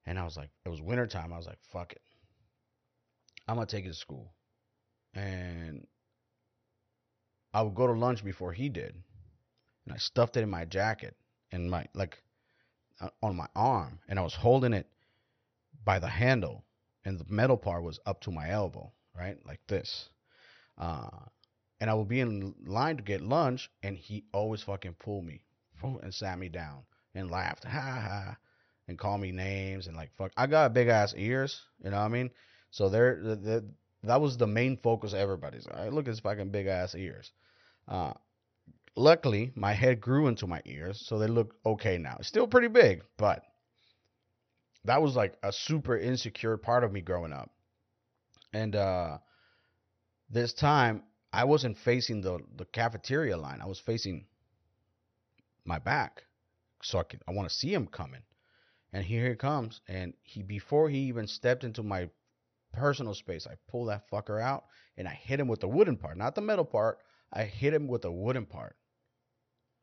And 0.05 0.19
I 0.19 0.23
was 0.23 0.37
like, 0.37 0.49
it 0.65 0.69
was 0.69 0.81
wintertime. 0.81 1.33
I 1.33 1.37
was 1.37 1.47
like, 1.47 1.59
fuck 1.71 1.93
it. 1.93 2.01
I'm 3.47 3.55
going 3.55 3.67
to 3.67 3.75
take 3.75 3.85
it 3.85 3.89
to 3.89 3.93
school. 3.93 4.33
And 5.13 5.87
I 7.53 7.61
would 7.61 7.75
go 7.75 7.85
to 7.85 7.93
lunch 7.93 8.23
before 8.23 8.51
he 8.51 8.69
did, 8.69 8.95
and 9.85 9.93
I 9.93 9.97
stuffed 9.97 10.37
it 10.37 10.41
in 10.41 10.49
my 10.49 10.65
jacket 10.65 11.15
and 11.51 11.69
my 11.69 11.85
like 11.93 12.23
uh, 12.99 13.09
on 13.21 13.35
my 13.35 13.47
arm, 13.55 13.99
and 14.07 14.17
I 14.17 14.23
was 14.23 14.33
holding 14.33 14.73
it 14.73 14.87
by 15.85 15.99
the 15.99 16.07
handle, 16.07 16.65
and 17.05 17.19
the 17.19 17.25
metal 17.27 17.57
part 17.57 17.83
was 17.83 17.99
up 18.05 18.21
to 18.21 18.31
my 18.31 18.49
elbow, 18.49 18.91
right, 19.17 19.37
like 19.45 19.59
this. 19.67 20.09
Uh, 20.77 21.09
and 21.79 21.89
I 21.89 21.93
would 21.93 22.07
be 22.07 22.21
in 22.21 22.55
line 22.65 22.97
to 22.97 23.03
get 23.03 23.21
lunch, 23.21 23.69
and 23.81 23.97
he 23.97 24.23
always 24.33 24.63
fucking 24.63 24.95
pulled 24.99 25.25
me 25.25 25.43
and 26.01 26.13
sat 26.13 26.39
me 26.39 26.47
down 26.49 26.83
and 27.13 27.29
laughed, 27.29 27.65
ha 27.65 27.79
ha, 27.79 28.37
and 28.87 28.97
called 28.97 29.21
me 29.21 29.31
names 29.31 29.87
and 29.87 29.95
like 29.95 30.11
fuck. 30.17 30.31
I 30.37 30.47
got 30.47 30.73
big 30.73 30.87
ass 30.87 31.13
ears, 31.17 31.61
you 31.83 31.91
know 31.91 31.97
what 31.97 32.05
I 32.05 32.09
mean? 32.09 32.31
So 32.71 32.89
there, 32.89 33.19
the, 33.21 33.35
the, 33.35 33.65
that 34.03 34.21
was 34.21 34.37
the 34.37 34.47
main 34.47 34.77
focus 34.77 35.13
of 35.13 35.19
everybody's. 35.19 35.67
I 35.67 35.89
look 35.89 36.05
at 36.05 36.11
his 36.11 36.19
fucking 36.21 36.49
big 36.49 36.67
ass 36.67 36.95
ears. 36.95 37.31
Uh, 37.87 38.13
luckily, 38.95 39.51
my 39.55 39.73
head 39.73 40.01
grew 40.01 40.27
into 40.27 40.47
my 40.47 40.61
ears, 40.65 41.03
so 41.05 41.19
they 41.19 41.27
look 41.27 41.55
okay 41.65 41.97
now. 41.97 42.17
Still 42.21 42.47
pretty 42.47 42.69
big, 42.69 43.03
but 43.17 43.43
that 44.85 45.01
was 45.01 45.15
like 45.15 45.35
a 45.43 45.51
super 45.51 45.97
insecure 45.97 46.57
part 46.57 46.83
of 46.83 46.91
me 46.91 47.01
growing 47.01 47.33
up. 47.33 47.51
And 48.53 48.75
uh, 48.75 49.17
this 50.29 50.53
time, 50.53 51.03
I 51.31 51.45
wasn't 51.45 51.77
facing 51.77 52.21
the 52.21 52.39
the 52.55 52.65
cafeteria 52.65 53.37
line. 53.37 53.61
I 53.61 53.65
was 53.65 53.79
facing 53.79 54.25
my 55.65 55.79
back, 55.79 56.23
so 56.81 56.99
I 56.99 57.03
I 57.27 57.31
want 57.31 57.49
to 57.49 57.55
see 57.55 57.73
him 57.73 57.87
coming. 57.87 58.21
And 58.91 59.03
here 59.03 59.29
he 59.29 59.35
comes, 59.35 59.81
and 59.87 60.13
he 60.21 60.43
before 60.43 60.89
he 60.89 60.99
even 60.99 61.27
stepped 61.27 61.63
into 61.63 61.81
my 61.81 62.09
personal 62.73 63.13
space, 63.13 63.47
I 63.47 63.55
pull 63.67 63.85
that 63.85 64.09
fucker 64.11 64.41
out 64.41 64.65
and 64.97 65.07
I 65.07 65.13
hit 65.13 65.39
him 65.39 65.47
with 65.47 65.61
the 65.61 65.67
wooden 65.67 65.97
part, 65.97 66.17
not 66.17 66.35
the 66.35 66.41
metal 66.41 66.65
part. 66.65 66.99
I 67.31 67.43
hit 67.43 67.73
him 67.73 67.87
with 67.87 68.01
the 68.01 68.11
wooden 68.11 68.45
part. 68.45 68.75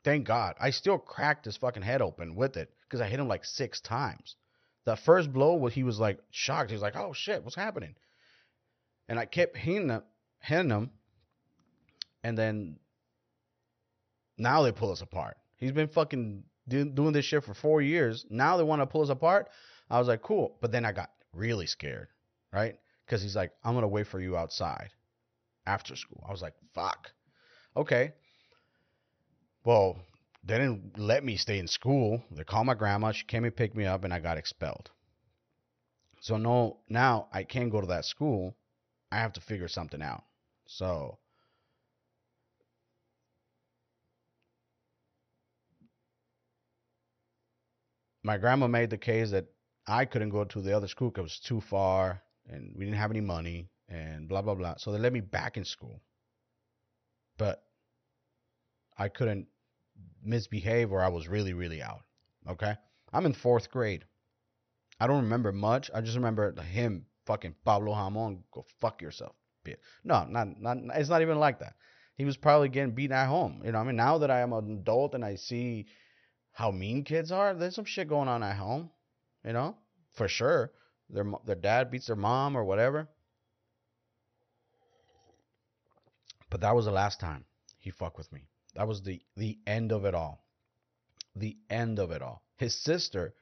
Thank 0.04 0.26
God. 0.26 0.54
I 0.60 0.70
still 0.70 0.98
cracked 0.98 1.44
his 1.44 1.56
fucking 1.56 1.82
head 1.82 2.02
open 2.02 2.34
with 2.34 2.56
it 2.56 2.70
because 2.84 3.00
I 3.00 3.08
hit 3.08 3.20
him 3.20 3.28
like 3.28 3.44
six 3.44 3.80
times. 3.80 4.36
The 4.84 4.96
first 4.96 5.32
blow, 5.32 5.66
he 5.66 5.82
was 5.82 6.00
like 6.00 6.18
shocked. 6.30 6.70
He 6.70 6.74
was 6.74 6.82
like, 6.82 6.96
"Oh 6.96 7.12
shit, 7.12 7.44
what's 7.44 7.56
happening?" 7.56 7.94
And 9.08 9.18
I 9.18 9.26
kept 9.26 9.56
hitting 9.56 9.90
him, 9.90 10.02
hitting 10.40 10.70
him, 10.70 10.90
and 12.22 12.36
then 12.36 12.78
now 14.38 14.62
they 14.62 14.72
pull 14.72 14.90
us 14.92 15.02
apart. 15.02 15.36
He's 15.56 15.72
been 15.72 15.88
fucking 15.88 16.44
doing 16.68 17.12
this 17.12 17.24
shit 17.24 17.44
for 17.44 17.54
four 17.54 17.82
years. 17.82 18.24
Now 18.30 18.56
they 18.56 18.62
want 18.62 18.80
to 18.80 18.86
pull 18.86 19.02
us 19.02 19.10
apart. 19.10 19.50
I 19.90 19.98
was 19.98 20.08
like, 20.08 20.22
cool. 20.22 20.56
But 20.60 20.72
then 20.72 20.84
I 20.84 20.92
got 20.92 21.10
really 21.32 21.66
scared, 21.66 22.08
right? 22.52 22.78
Because 23.04 23.22
he's 23.22 23.36
like, 23.36 23.52
I'm 23.64 23.74
gonna 23.74 23.88
wait 23.88 24.06
for 24.06 24.20
you 24.20 24.36
outside 24.36 24.90
after 25.66 25.96
school. 25.96 26.24
I 26.26 26.30
was 26.30 26.42
like, 26.42 26.54
fuck. 26.74 27.10
Okay. 27.76 28.12
Well, 29.64 29.98
they 30.42 30.58
didn't 30.58 30.98
let 30.98 31.24
me 31.24 31.36
stay 31.36 31.58
in 31.58 31.68
school. 31.68 32.22
They 32.30 32.44
called 32.44 32.66
my 32.66 32.74
grandma. 32.74 33.12
She 33.12 33.24
came 33.24 33.44
and 33.44 33.54
picked 33.54 33.76
me 33.76 33.84
up, 33.86 34.04
and 34.04 34.12
I 34.12 34.20
got 34.20 34.38
expelled. 34.38 34.90
So 36.20 36.36
no, 36.36 36.78
now 36.88 37.28
I 37.32 37.44
can't 37.44 37.70
go 37.70 37.80
to 37.80 37.86
that 37.88 38.04
school. 38.04 38.56
I 39.10 39.18
have 39.18 39.32
to 39.34 39.40
figure 39.40 39.68
something 39.68 40.02
out. 40.02 40.24
So 40.66 41.18
my 48.22 48.36
grandma 48.38 48.66
made 48.66 48.90
the 48.90 48.98
case 48.98 49.30
that 49.30 49.46
I 49.86 50.04
couldn't 50.04 50.30
go 50.30 50.44
to 50.44 50.60
the 50.60 50.76
other 50.76 50.88
school 50.88 51.08
because 51.08 51.20
it 51.20 51.24
was 51.24 51.40
too 51.40 51.60
far 51.60 52.22
and 52.48 52.74
we 52.76 52.84
didn't 52.84 52.98
have 52.98 53.10
any 53.10 53.20
money 53.20 53.68
and 53.88 54.28
blah 54.28 54.42
blah 54.42 54.54
blah. 54.54 54.74
So 54.76 54.92
they 54.92 54.98
let 54.98 55.12
me 55.12 55.20
back 55.20 55.56
in 55.56 55.64
school. 55.64 56.00
But 57.38 57.62
I 58.96 59.08
couldn't 59.08 59.48
misbehave 60.22 60.92
or 60.92 61.02
I 61.02 61.08
was 61.08 61.28
really, 61.28 61.54
really 61.54 61.82
out. 61.82 62.02
Okay? 62.48 62.76
I'm 63.12 63.26
in 63.26 63.32
fourth 63.32 63.70
grade. 63.70 64.04
I 64.98 65.06
don't 65.06 65.22
remember 65.22 65.52
much. 65.52 65.90
I 65.94 66.00
just 66.00 66.16
remember 66.16 66.52
him 66.62 67.06
fucking 67.26 67.54
Pablo 67.64 67.94
Hamon, 67.94 68.44
go 68.52 68.64
fuck 68.80 69.00
yourself. 69.02 69.34
No, 70.04 70.24
not 70.24 70.60
not 70.60 70.78
it's 70.94 71.08
not 71.08 71.22
even 71.22 71.38
like 71.38 71.60
that. 71.60 71.74
He 72.16 72.24
was 72.24 72.36
probably 72.36 72.68
getting 72.68 72.94
beaten 72.94 73.16
at 73.16 73.28
home. 73.28 73.62
You 73.64 73.72
know, 73.72 73.78
I 73.78 73.84
mean 73.84 73.96
now 73.96 74.18
that 74.18 74.30
I 74.30 74.40
am 74.40 74.52
an 74.52 74.78
adult 74.78 75.14
and 75.14 75.24
I 75.24 75.36
see 75.36 75.86
how 76.52 76.70
mean 76.70 77.04
kids 77.04 77.30
are, 77.30 77.54
there's 77.54 77.74
some 77.74 77.84
shit 77.84 78.08
going 78.08 78.28
on 78.28 78.42
at 78.42 78.56
home. 78.56 78.90
You 79.44 79.52
know? 79.52 79.76
For 80.12 80.28
sure. 80.28 80.72
Their 81.08 81.24
their 81.44 81.56
dad 81.56 81.90
beats 81.90 82.06
their 82.06 82.16
mom 82.16 82.56
or 82.56 82.64
whatever. 82.64 83.08
But 86.50 86.62
that 86.62 86.74
was 86.74 86.86
the 86.86 86.90
last 86.90 87.20
time 87.20 87.44
he 87.78 87.90
fucked 87.90 88.18
with 88.18 88.32
me. 88.32 88.48
That 88.74 88.88
was 88.88 89.02
the 89.02 89.22
the 89.36 89.58
end 89.66 89.92
of 89.92 90.04
it 90.04 90.14
all. 90.14 90.44
The 91.34 91.56
end 91.68 91.98
of 91.98 92.10
it 92.10 92.22
all. 92.22 92.42
His 92.56 92.74
sister, 92.74 93.34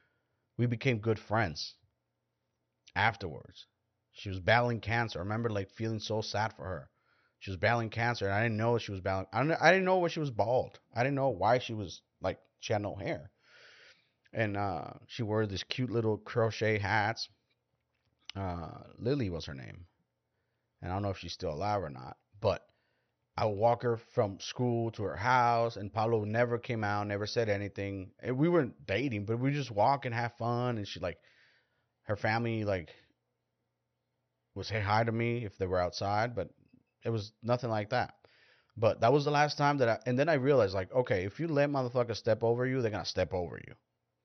we 0.57 0.65
became 0.65 0.99
good 0.99 1.19
friends 1.19 1.75
afterwards. 2.95 3.67
She 4.11 4.29
was 4.29 4.39
battling 4.39 4.81
cancer. 4.81 5.19
I 5.19 5.23
remember 5.23 5.49
like 5.49 5.69
feeling 5.71 5.99
so 5.99 6.21
sad 6.21 6.53
for 6.53 6.65
her. 6.65 6.89
She 7.39 7.51
was 7.51 7.57
battling 7.57 7.89
cancer, 7.89 8.25
and 8.25 8.33
I 8.33 8.43
didn't 8.43 8.57
know 8.57 8.77
she 8.77 8.91
was 8.91 9.01
battling. 9.01 9.27
I 9.31 9.41
didn't, 9.43 9.61
I 9.61 9.71
didn't 9.71 9.85
know 9.85 9.97
why 9.97 10.09
she 10.09 10.19
was 10.19 10.31
bald. 10.31 10.79
I 10.93 11.03
didn't 11.03 11.15
know 11.15 11.29
why 11.29 11.59
she 11.59 11.73
was 11.73 12.01
like 12.21 12.39
she 12.59 12.73
had 12.73 12.81
no 12.81 12.95
hair, 12.95 13.31
and 14.33 14.57
uh, 14.57 14.91
she 15.07 15.23
wore 15.23 15.45
these 15.45 15.63
cute 15.63 15.89
little 15.89 16.17
crochet 16.17 16.79
hats. 16.79 17.29
Uh, 18.35 18.83
Lily 18.97 19.29
was 19.29 19.45
her 19.45 19.53
name, 19.53 19.85
and 20.81 20.91
I 20.91 20.95
don't 20.95 21.03
know 21.03 21.11
if 21.11 21.17
she's 21.17 21.33
still 21.33 21.53
alive 21.53 21.81
or 21.81 21.89
not. 21.89 22.17
I 23.39 23.45
would 23.45 23.57
walk 23.57 23.83
her 23.83 23.95
from 23.95 24.37
school 24.41 24.91
to 24.91 25.03
her 25.03 25.15
house, 25.15 25.77
and 25.77 25.93
Pablo 25.93 26.25
never 26.25 26.57
came 26.57 26.83
out, 26.83 27.07
never 27.07 27.25
said 27.25 27.47
anything. 27.47 28.11
And 28.19 28.37
we 28.37 28.49
weren't 28.49 28.85
dating, 28.85 29.23
but 29.27 29.39
we 29.39 29.51
just 29.51 29.71
walk 29.71 30.05
and 30.05 30.13
have 30.13 30.33
fun. 30.33 30.77
And 30.77 30.85
she 30.85 30.99
like, 30.99 31.19
her 32.03 32.17
family 32.17 32.65
like 32.65 32.89
would 34.55 34.65
say 34.65 34.81
hi 34.81 35.05
to 35.05 35.11
me 35.13 35.45
if 35.45 35.57
they 35.57 35.67
were 35.67 35.79
outside, 35.79 36.35
but 36.35 36.49
it 37.05 37.11
was 37.11 37.31
nothing 37.41 37.69
like 37.69 37.91
that. 37.91 38.13
But 38.75 38.99
that 38.99 39.13
was 39.13 39.23
the 39.23 39.31
last 39.31 39.57
time 39.57 39.77
that 39.77 39.87
I, 39.87 39.99
and 40.05 40.19
then 40.19 40.27
I 40.27 40.33
realized 40.33 40.73
like, 40.73 40.93
okay, 40.93 41.23
if 41.23 41.39
you 41.39 41.47
let 41.47 41.69
motherfuckers 41.69 42.17
step 42.17 42.43
over 42.43 42.65
you, 42.65 42.81
they're 42.81 42.91
gonna 42.91 43.05
step 43.05 43.33
over 43.33 43.57
you. 43.65 43.73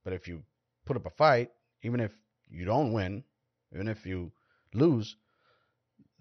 But 0.02 0.14
if 0.14 0.26
you 0.26 0.42
put 0.86 0.96
up 0.96 1.06
a 1.06 1.10
fight, 1.10 1.52
even 1.84 2.00
if 2.00 2.10
you 2.50 2.64
don't 2.64 2.92
win, 2.92 3.22
even 3.72 3.86
if 3.86 4.06
you 4.06 4.32
lose, 4.72 5.14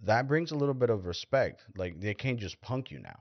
that 0.04 0.28
brings 0.28 0.52
a 0.52 0.56
little 0.56 0.74
bit 0.74 0.90
of 0.90 1.06
respect. 1.06 1.64
Like 1.76 2.00
they 2.00 2.14
can't 2.14 2.40
just 2.40 2.62
punk 2.62 2.92
you 2.92 3.00
now. 3.00 3.20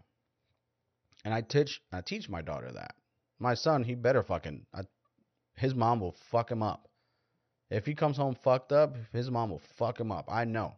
And 1.24 1.32
I 1.32 1.40
teach 1.40 1.80
I 1.92 2.00
teach 2.00 2.28
my 2.28 2.42
daughter 2.42 2.70
that. 2.72 2.94
My 3.38 3.54
son, 3.54 3.84
he 3.84 3.94
better 3.94 4.22
fucking 4.22 4.66
I, 4.74 4.82
his 5.54 5.74
mom 5.74 6.00
will 6.00 6.16
fuck 6.30 6.50
him 6.50 6.62
up. 6.62 6.88
If 7.70 7.86
he 7.86 7.94
comes 7.94 8.16
home 8.16 8.34
fucked 8.34 8.72
up, 8.72 8.96
his 9.12 9.30
mom 9.30 9.50
will 9.50 9.62
fuck 9.76 9.98
him 9.98 10.12
up. 10.12 10.26
I 10.30 10.44
know. 10.44 10.74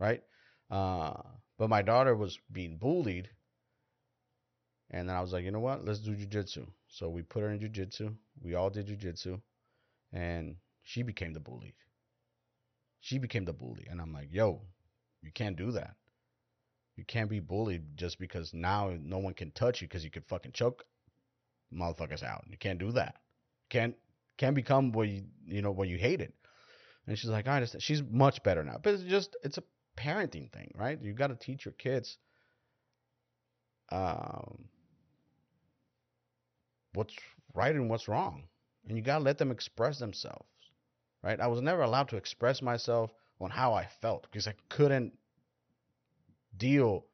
Right? 0.00 0.22
Uh, 0.70 1.14
but 1.58 1.70
my 1.70 1.82
daughter 1.82 2.16
was 2.16 2.38
being 2.50 2.76
bullied. 2.76 3.28
And 4.90 5.08
then 5.08 5.16
I 5.16 5.20
was 5.20 5.32
like, 5.32 5.44
you 5.44 5.50
know 5.50 5.60
what? 5.60 5.84
Let's 5.84 6.00
do 6.00 6.14
jujitsu. 6.14 6.66
So 6.88 7.08
we 7.08 7.22
put 7.22 7.42
her 7.42 7.50
in 7.50 7.60
jujitsu. 7.60 8.14
We 8.40 8.54
all 8.54 8.70
did 8.70 8.88
jujitsu. 8.88 9.40
And 10.12 10.56
she 10.82 11.02
became 11.02 11.32
the 11.32 11.40
bully 11.40 11.74
she 13.04 13.18
became 13.18 13.44
the 13.44 13.52
bully. 13.52 13.86
And 13.90 14.00
I'm 14.00 14.14
like, 14.14 14.28
yo, 14.32 14.62
you 15.20 15.30
can't 15.30 15.56
do 15.56 15.72
that. 15.72 15.94
You 16.96 17.04
can't 17.04 17.28
be 17.28 17.38
bullied 17.38 17.98
just 17.98 18.18
because 18.18 18.54
now 18.54 18.96
no 18.98 19.18
one 19.18 19.34
can 19.34 19.50
touch 19.50 19.82
you 19.82 19.88
because 19.88 20.04
you 20.04 20.10
could 20.10 20.24
fucking 20.24 20.52
choke 20.52 20.86
motherfuckers 21.70 22.22
out. 22.22 22.46
You 22.48 22.56
can't 22.56 22.78
do 22.78 22.92
that. 22.92 23.16
Can't 23.68 23.94
can't 24.38 24.54
become 24.54 24.92
what 24.92 25.08
you 25.08 25.24
you 25.44 25.60
know 25.60 25.70
what 25.70 25.88
you 25.88 25.98
hated. 25.98 26.32
And 27.06 27.18
she's 27.18 27.28
like, 27.28 27.46
I 27.46 27.56
understand. 27.56 27.82
She's 27.82 28.02
much 28.02 28.42
better 28.42 28.64
now. 28.64 28.78
But 28.82 28.94
it's 28.94 29.02
just 29.02 29.36
it's 29.42 29.58
a 29.58 29.64
parenting 29.98 30.50
thing, 30.50 30.72
right? 30.74 30.98
You 30.98 31.12
got 31.12 31.26
to 31.26 31.36
teach 31.36 31.66
your 31.66 31.74
kids 31.74 32.16
um, 33.92 34.64
what's 36.94 37.14
right 37.52 37.74
and 37.74 37.90
what's 37.90 38.08
wrong, 38.08 38.44
and 38.88 38.96
you 38.96 39.04
got 39.04 39.18
to 39.18 39.24
let 39.24 39.36
them 39.36 39.50
express 39.50 39.98
themselves 39.98 40.46
right? 41.24 41.40
I 41.40 41.46
was 41.46 41.62
never 41.62 41.82
allowed 41.82 42.10
to 42.10 42.16
express 42.16 42.60
myself 42.60 43.10
on 43.40 43.50
how 43.50 43.72
I 43.72 43.86
felt 44.02 44.24
because 44.30 44.46
I 44.46 44.54
couldn't 44.68 45.14
deal. 46.56 47.06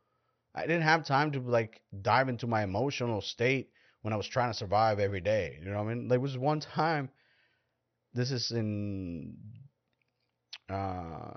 I 0.55 0.63
didn't 0.63 0.83
have 0.83 1.07
time 1.07 1.31
to 1.33 1.41
like 1.41 1.81
dive 2.03 2.29
into 2.29 2.49
my 2.49 2.65
emotional 2.65 3.21
state 3.21 3.71
when 4.03 4.13
I 4.13 4.17
was 4.17 4.27
trying 4.27 4.51
to 4.51 4.59
survive 4.59 4.99
every 4.99 5.21
day. 5.21 5.59
You 5.63 5.71
know 5.71 5.83
what 5.83 5.91
I 5.91 5.95
mean? 5.95 6.09
There 6.09 6.21
was 6.21 6.37
one 6.37 6.61
time. 6.77 7.09
This 8.13 8.33
is 8.33 8.51
in 8.51 9.37
uh, 10.69 11.31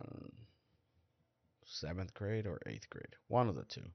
seventh 1.66 2.16
grade 2.16 2.48
or 2.48 2.60
eighth 2.66 2.90
grade, 2.90 3.16
one 3.28 3.48
of 3.48 3.56
the 3.56 3.66
two. 3.66 3.86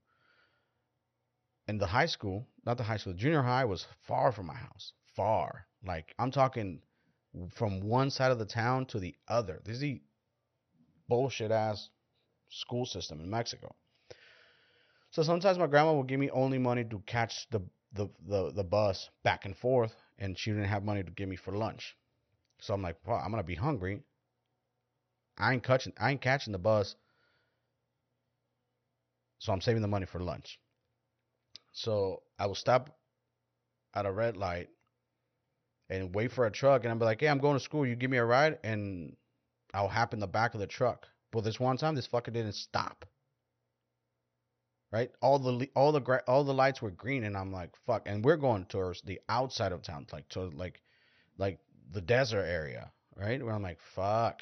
And 1.66 1.80
the 1.80 1.86
high 1.86 2.06
school, 2.06 2.46
not 2.64 2.76
the 2.78 2.84
high 2.84 2.96
school, 2.96 3.12
junior 3.12 3.42
high 3.42 3.64
was 3.64 3.86
far 4.06 4.30
from 4.30 4.46
my 4.46 4.54
house. 4.54 4.92
Far. 5.16 5.66
Like 5.84 6.14
I'm 6.20 6.30
talking 6.30 6.80
from 7.50 7.80
one 7.80 8.10
side 8.10 8.30
of 8.32 8.38
the 8.38 8.46
town 8.46 8.86
to 8.86 8.98
the 9.00 9.14
other. 9.28 9.60
This 9.64 9.76
is 9.76 9.80
the 9.80 10.02
bullshit 11.08 11.50
ass 11.50 11.90
school 12.50 12.86
system 12.86 13.20
in 13.20 13.30
Mexico. 13.30 13.74
So 15.10 15.22
sometimes 15.22 15.58
my 15.58 15.66
grandma 15.66 15.94
would 15.94 16.06
give 16.06 16.20
me 16.20 16.30
only 16.30 16.58
money 16.58 16.84
to 16.84 16.98
catch 17.00 17.48
the, 17.50 17.60
the, 17.92 18.08
the, 18.26 18.52
the 18.52 18.64
bus 18.64 19.10
back 19.22 19.44
and 19.44 19.56
forth, 19.56 19.94
and 20.18 20.38
she 20.38 20.50
didn't 20.50 20.66
have 20.66 20.84
money 20.84 21.02
to 21.02 21.10
give 21.10 21.28
me 21.28 21.36
for 21.36 21.56
lunch. 21.56 21.96
So 22.60 22.74
I'm 22.74 22.82
like, 22.82 22.96
well, 23.06 23.18
I'm 23.18 23.30
gonna 23.30 23.42
be 23.42 23.54
hungry. 23.54 24.02
I 25.38 25.52
ain't 25.54 25.62
catching 25.62 25.92
I 25.98 26.10
ain't 26.12 26.20
catching 26.20 26.52
the 26.52 26.58
bus 26.58 26.96
So 29.38 29.52
I'm 29.52 29.60
saving 29.60 29.82
the 29.82 29.88
money 29.88 30.06
for 30.06 30.20
lunch. 30.20 30.58
So 31.72 32.22
I 32.38 32.46
will 32.46 32.54
stop 32.54 32.98
at 33.94 34.06
a 34.06 34.12
red 34.12 34.36
light 34.36 34.68
and 35.90 36.14
wait 36.14 36.32
for 36.32 36.46
a 36.46 36.50
truck 36.50 36.84
and 36.84 36.98
be 36.98 37.04
like, 37.04 37.20
hey, 37.20 37.28
I'm 37.28 37.38
going 37.38 37.56
to 37.56 37.64
school. 37.64 37.86
You 37.86 37.96
give 37.96 38.10
me 38.10 38.18
a 38.18 38.24
ride 38.24 38.58
and 38.62 39.16
I'll 39.72 39.88
hop 39.88 40.14
in 40.14 40.20
the 40.20 40.26
back 40.26 40.54
of 40.54 40.60
the 40.60 40.66
truck. 40.66 41.06
But 41.30 41.44
this 41.44 41.60
one 41.60 41.76
time, 41.76 41.94
this 41.94 42.08
fucker 42.08 42.32
didn't 42.32 42.54
stop. 42.54 43.04
Right? 44.90 45.10
All 45.20 45.38
the 45.38 45.68
all 45.74 45.92
the 45.92 46.22
all 46.26 46.44
the 46.44 46.54
lights 46.54 46.80
were 46.80 46.90
green, 46.90 47.24
and 47.24 47.36
I'm 47.36 47.52
like, 47.52 47.76
fuck. 47.86 48.04
And 48.06 48.24
we're 48.24 48.38
going 48.38 48.64
towards 48.64 49.02
the 49.02 49.20
outside 49.28 49.72
of 49.72 49.82
town, 49.82 50.06
like 50.12 50.26
to 50.30 50.44
like 50.44 50.80
like 51.36 51.58
the 51.92 52.00
desert 52.00 52.44
area, 52.44 52.90
right? 53.14 53.44
Where 53.44 53.54
I'm 53.54 53.62
like, 53.62 53.80
fuck. 53.94 54.40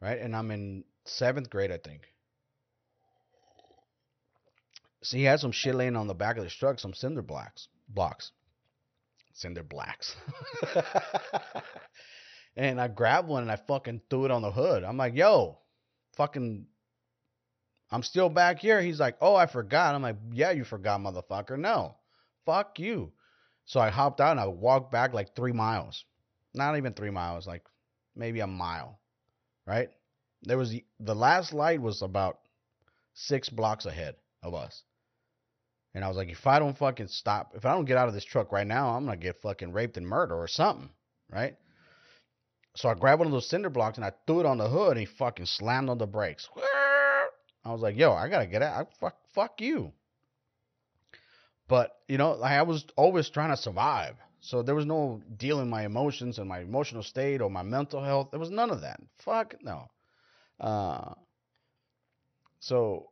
Right? 0.00 0.18
And 0.18 0.34
I'm 0.34 0.50
in 0.50 0.84
seventh 1.04 1.50
grade, 1.50 1.70
I 1.70 1.76
think. 1.76 2.08
So 5.02 5.16
he 5.16 5.24
had 5.24 5.40
some 5.40 5.52
shit 5.52 5.74
laying 5.74 5.96
on 5.96 6.06
the 6.06 6.14
back 6.14 6.38
of 6.38 6.44
the 6.44 6.50
truck, 6.50 6.78
some 6.78 6.94
cinder 6.94 7.22
blocks, 7.22 7.68
blocks, 7.88 8.32
cinder 9.38 9.62
blacks. 9.62 10.16
and 12.56 12.80
I 12.80 12.88
grabbed 12.88 13.28
one 13.28 13.42
and 13.42 13.52
I 13.52 13.56
fucking 13.56 14.02
threw 14.10 14.24
it 14.24 14.30
on 14.30 14.42
the 14.42 14.50
hood. 14.50 14.82
I'm 14.82 14.96
like, 14.96 15.14
yo, 15.14 15.58
fucking, 16.16 16.66
I'm 17.90 18.02
still 18.02 18.28
back 18.28 18.58
here. 18.58 18.82
He's 18.82 19.00
like, 19.00 19.16
oh, 19.20 19.36
I 19.36 19.46
forgot. 19.46 19.94
I'm 19.94 20.02
like, 20.02 20.16
yeah, 20.32 20.50
you 20.50 20.64
forgot, 20.64 21.00
motherfucker. 21.00 21.58
No, 21.58 21.96
fuck 22.44 22.78
you. 22.78 23.12
So 23.64 23.80
I 23.80 23.90
hopped 23.90 24.20
out 24.20 24.32
and 24.32 24.40
I 24.40 24.46
walked 24.46 24.90
back 24.90 25.12
like 25.14 25.36
three 25.36 25.52
miles. 25.52 26.04
Not 26.54 26.76
even 26.76 26.94
three 26.94 27.10
miles, 27.10 27.46
like 27.46 27.62
maybe 28.16 28.40
a 28.40 28.46
mile, 28.46 28.98
right? 29.66 29.90
There 30.42 30.58
was 30.58 30.70
the, 30.70 30.84
the 30.98 31.14
last 31.14 31.52
light 31.52 31.80
was 31.80 32.02
about 32.02 32.40
six 33.14 33.48
blocks 33.48 33.86
ahead 33.86 34.16
of 34.42 34.54
us. 34.54 34.82
And 35.94 36.04
I 36.04 36.08
was 36.08 36.16
like, 36.16 36.28
if 36.28 36.46
I 36.46 36.58
don't 36.58 36.76
fucking 36.76 37.08
stop, 37.08 37.52
if 37.54 37.64
I 37.64 37.72
don't 37.72 37.86
get 37.86 37.96
out 37.96 38.08
of 38.08 38.14
this 38.14 38.24
truck 38.24 38.52
right 38.52 38.66
now, 38.66 38.90
I'm 38.90 39.04
gonna 39.04 39.16
get 39.16 39.40
fucking 39.40 39.72
raped 39.72 39.96
and 39.96 40.06
murdered 40.06 40.36
or 40.36 40.46
something, 40.46 40.90
right? 41.30 41.56
So 42.76 42.88
I 42.88 42.94
grabbed 42.94 43.18
one 43.20 43.26
of 43.26 43.32
those 43.32 43.48
cinder 43.48 43.70
blocks 43.70 43.98
and 43.98 44.04
I 44.04 44.12
threw 44.26 44.40
it 44.40 44.46
on 44.46 44.58
the 44.58 44.68
hood 44.68 44.90
and 44.90 45.00
he 45.00 45.06
fucking 45.06 45.46
slammed 45.46 45.88
on 45.88 45.98
the 45.98 46.06
brakes. 46.06 46.48
I 47.64 47.72
was 47.72 47.80
like, 47.80 47.96
yo, 47.96 48.12
I 48.12 48.28
gotta 48.28 48.46
get 48.46 48.62
out. 48.62 48.86
I, 48.86 48.98
fuck, 49.00 49.16
fuck 49.34 49.60
you. 49.60 49.92
But 51.66 51.90
you 52.06 52.18
know, 52.18 52.32
like 52.32 52.52
I 52.52 52.62
was 52.62 52.86
always 52.96 53.28
trying 53.28 53.50
to 53.50 53.56
survive. 53.56 54.16
So 54.40 54.62
there 54.62 54.74
was 54.74 54.86
no 54.86 55.20
dealing 55.36 55.68
my 55.68 55.84
emotions 55.84 56.38
and 56.38 56.48
my 56.48 56.60
emotional 56.60 57.02
state 57.02 57.40
or 57.40 57.50
my 57.50 57.62
mental 57.62 58.02
health. 58.02 58.28
There 58.30 58.40
was 58.40 58.50
none 58.50 58.70
of 58.70 58.82
that. 58.82 59.00
Fuck 59.18 59.56
no. 59.62 59.90
Uh, 60.60 61.14
so 62.60 63.10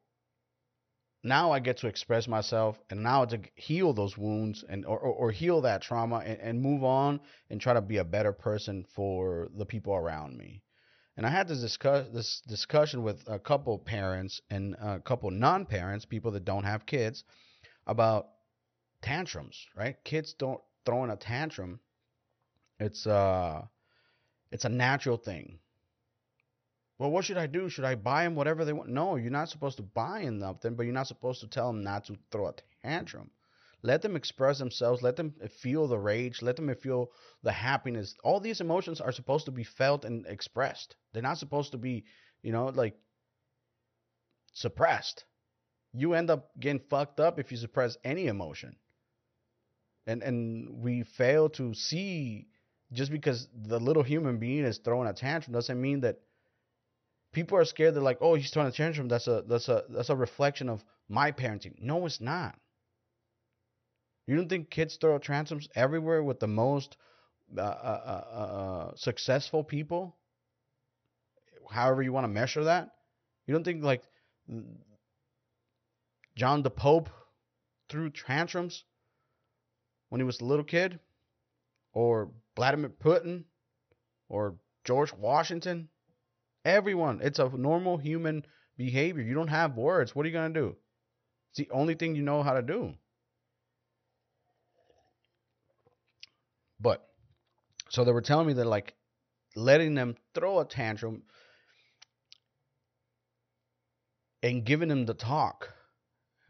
now 1.22 1.50
I 1.50 1.61
get 1.61 1.79
to 1.79 1.88
express 1.88 2.29
myself 2.29 2.79
and 2.90 3.02
now 3.02 3.24
to 3.24 3.40
heal 3.55 3.92
those 3.92 4.16
wounds 4.16 4.64
and 4.68 4.85
or, 4.87 4.98
or, 4.98 5.12
or 5.12 5.31
heal 5.31 5.61
that 5.62 5.83
trauma 5.83 6.16
and, 6.18 6.38
and, 6.40 6.62
move 6.62 6.85
on 6.85 7.20
and 7.50 7.61
try 7.61 7.74
to 7.74 7.81
be 7.81 7.96
a 7.96 8.05
better 8.05 8.33
person 8.33 8.85
for 8.94 9.48
the 9.57 9.66
people 9.66 9.94
around 9.94 10.37
me. 10.37 10.62
And 11.16 11.26
I 11.26 11.31
had 11.31 11.48
this 11.48 11.61
discuss 11.61 12.07
this 12.12 12.42
discussion 12.46 13.02
with 13.02 13.24
a 13.26 13.38
couple 13.38 13.79
parents 13.79 14.40
and 14.50 14.74
a 14.74 15.00
couple 15.00 15.31
non-parents, 15.31 16.05
people 16.05 16.31
that 16.33 16.44
don't 16.44 16.64
have 16.64 16.87
kids, 16.87 17.24
about 17.87 18.29
tantrums. 19.02 19.66
Right? 19.74 19.96
Kids 20.05 20.35
don't 20.35 20.61
throwing 20.85 21.11
a 21.11 21.16
tantrum. 21.16 21.81
It's 22.79 23.07
uh, 23.07 23.62
it's 24.52 24.64
a 24.64 24.68
natural 24.68 25.16
thing 25.16 25.59
well, 26.98 27.11
what 27.11 27.24
should 27.24 27.37
I 27.37 27.46
do? 27.46 27.68
Should 27.68 27.85
I 27.85 27.94
buy 27.94 28.24
them 28.24 28.35
whatever 28.35 28.64
they 28.64 28.72
want? 28.72 28.88
No, 28.88 29.16
you're 29.16 29.30
not 29.30 29.50
supposed 29.50 29.76
to 29.76 29.82
buy 29.82 30.22
them 30.22 30.38
nothing, 30.38 30.74
but 30.74 30.85
you're 30.85 30.94
not 30.94 31.06
supposed 31.06 31.40
to 31.40 31.46
tell 31.46 31.66
them 31.72 31.82
not 31.82 32.06
to 32.06 32.16
throw 32.30 32.48
a 32.48 32.54
tantrum. 32.82 33.30
Let 33.82 34.02
them 34.02 34.16
express 34.16 34.59
themselves. 34.59 35.02
Let 35.02 35.16
them 35.16 35.35
feel 35.61 35.87
the 35.87 35.98
rage. 35.98 36.40
Let 36.40 36.56
them 36.56 36.74
feel 36.74 37.12
the 37.42 37.52
happiness. 37.52 38.14
All 38.24 38.40
these 38.40 38.61
emotions 38.61 39.00
are 39.00 39.12
supposed 39.12 39.44
to 39.44 39.52
be 39.52 39.64
felt 39.64 40.04
and 40.04 40.26
expressed. 40.26 40.96
They're 41.12 41.22
not 41.22 41.38
supposed 41.38 41.72
to 41.72 41.78
be, 41.78 42.04
you 42.42 42.52
know, 42.52 42.66
like 42.66 42.96
suppressed. 44.54 45.24
You 45.92 46.14
end 46.14 46.30
up 46.30 46.50
getting 46.59 46.80
fucked 46.88 47.20
up 47.20 47.38
if 47.38 47.52
you 47.52 47.59
suppress 47.59 47.96
any 48.02 48.26
emotion. 48.26 48.76
And 50.06 50.22
and 50.22 50.82
we 50.82 51.02
fail 51.02 51.50
to 51.50 51.74
see 51.74 52.48
just 52.92 53.11
because 53.11 53.48
the 53.54 53.78
little 53.78 54.02
human 54.02 54.38
being 54.38 54.64
is 54.64 54.78
throwing 54.78 55.09
a 55.09 55.12
tantrum 55.12 55.52
doesn't 55.52 55.80
mean 55.80 56.00
that 56.00 56.20
people 57.37 57.59
are 57.59 57.66
scared. 57.66 57.94
They're 57.94 58.03
like, 58.03 58.22
"Oh, 58.22 58.35
he's 58.35 58.51
throwing 58.51 58.68
a 58.68 58.72
tantrum. 58.72 59.09
That's 59.09 59.27
a 59.29 59.44
that's 59.46 59.68
a 59.68 59.85
that's 59.90 60.09
a 60.09 60.16
reflection 60.16 60.70
of 60.70 60.83
my 61.07 61.33
parenting." 61.33 61.75
No, 61.79 62.07
it's 62.07 62.20
not. 62.20 62.59
You 64.27 64.37
don't 64.37 64.49
think 64.49 64.70
kids 64.70 64.96
throw 64.96 65.18
tantrums 65.18 65.68
everywhere 65.75 66.22
with 66.22 66.40
the 66.40 66.49
most 66.49 66.96
uh, 67.57 67.61
uh, 67.61 68.25
uh, 68.35 68.38
uh 68.38 68.96
successful 68.96 69.62
people? 69.62 70.16
However 71.70 72.03
you 72.03 72.12
want 72.12 72.25
to 72.25 72.40
measure 72.40 72.64
that, 72.64 72.90
you 73.46 73.53
don't 73.53 73.64
think 73.64 73.85
like 73.85 74.03
John 76.37 76.62
the 76.62 76.70
Pope 76.70 77.11
threw 77.90 78.09
tantrums 78.09 78.85
when 80.09 80.20
he 80.20 80.25
was 80.25 80.40
a 80.40 80.46
little 80.46 80.64
kid, 80.64 81.01
or 81.92 82.31
Vladimir 82.57 82.88
Putin, 82.88 83.44
or 84.31 84.57
George 84.85 85.12
Washington? 85.12 85.90
Everyone. 86.66 87.20
It's 87.22 87.38
a 87.38 87.48
normal 87.48 87.96
human 87.96 88.44
behavior. 88.76 89.22
You 89.22 89.35
don't 89.35 89.46
have 89.46 89.76
words. 89.76 90.16
What 90.16 90.26
are 90.26 90.29
you 90.29 90.33
going 90.33 90.52
to 90.52 90.61
do? 90.61 90.76
It's 91.50 91.59
the 91.59 91.70
only 91.72 91.94
thing 91.94 92.16
you 92.16 92.22
know 92.22 92.42
how 92.42 92.55
to 92.55 92.62
do. 92.62 92.94
But, 96.81 97.07
so 97.88 98.05
they 98.05 98.11
were 98.11 98.20
telling 98.20 98.48
me 98.48 98.55
that, 98.55 98.66
like, 98.66 98.94
letting 99.55 99.94
them 99.94 100.16
throw 100.35 100.59
a 100.59 100.64
tantrum 100.64 101.22
and 104.42 104.64
giving 104.64 104.88
them 104.88 105.07
the 105.07 105.14
talk 105.14 105.72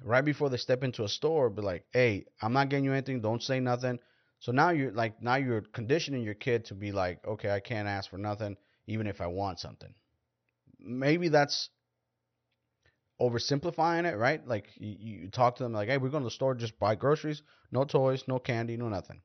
right 0.03 0.25
before 0.25 0.49
they 0.49 0.57
step 0.57 0.83
into 0.83 1.05
a 1.05 1.11
store, 1.11 1.51
be 1.51 1.61
like, 1.61 1.85
hey, 1.93 2.25
I'm 2.41 2.55
not 2.55 2.71
getting 2.71 2.87
you 2.87 2.93
anything. 2.95 3.21
Don't 3.21 3.43
say 3.43 3.61
nothing. 3.61 3.99
So 4.39 4.51
now 4.51 4.71
you're 4.71 4.93
like, 4.93 5.23
now 5.23 5.35
you're 5.35 5.61
conditioning 5.61 6.23
your 6.23 6.35
kid 6.35 6.65
to 6.67 6.75
be 6.75 6.91
like, 6.91 7.21
okay, 7.27 7.51
I 7.51 7.61
can't 7.61 7.87
ask 7.87 8.09
for 8.09 8.19
nothing, 8.19 8.57
even 8.87 9.07
if 9.07 9.21
I 9.21 9.27
want 9.27 9.61
something 9.61 9.93
maybe 10.87 11.29
that's 11.29 11.71
oversimplifying 13.21 14.11
it, 14.11 14.17
right? 14.17 14.47
Like 14.47 14.69
you, 14.77 14.97
you 15.23 15.29
talk 15.31 15.57
to 15.57 15.63
them 15.63 15.73
like, 15.73 15.89
"Hey, 15.89 15.99
we're 15.99 16.09
going 16.11 16.23
to 16.23 16.27
the 16.29 16.31
store 16.31 16.55
just 16.55 16.79
buy 16.79 16.95
groceries, 16.95 17.43
no 17.71 17.85
toys, 17.85 18.25
no 18.29 18.39
candy, 18.39 18.77
no 18.77 18.89
nothing." 18.89 19.23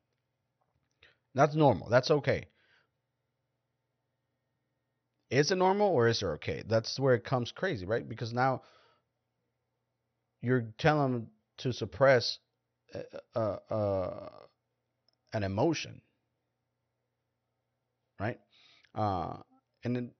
That's 1.34 1.54
normal. 1.54 1.90
That's 1.90 2.10
okay. 2.10 2.46
Is 5.30 5.50
it 5.50 5.56
normal 5.56 5.88
or 5.88 6.06
is 6.06 6.22
it 6.22 6.26
okay? 6.26 6.62
That's 6.64 7.00
where 7.00 7.14
it 7.14 7.24
comes 7.24 7.50
crazy, 7.50 7.86
right? 7.86 8.08
Because 8.08 8.32
now 8.32 8.62
you're 10.42 10.72
telling 10.78 11.12
them 11.12 11.30
to 11.58 11.72
suppress 11.72 12.38
uh, 13.34 13.38
uh, 13.70 14.28
an 15.32 15.42
emotion, 15.44 16.02
right? 18.20 18.38
Uh, 18.94 19.36
and 19.84 19.96
then 19.96 20.10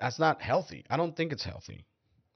that's 0.00 0.18
not 0.18 0.40
healthy. 0.40 0.84
I 0.88 0.96
don't 0.96 1.14
think 1.16 1.32
it's 1.32 1.44
healthy. 1.44 1.86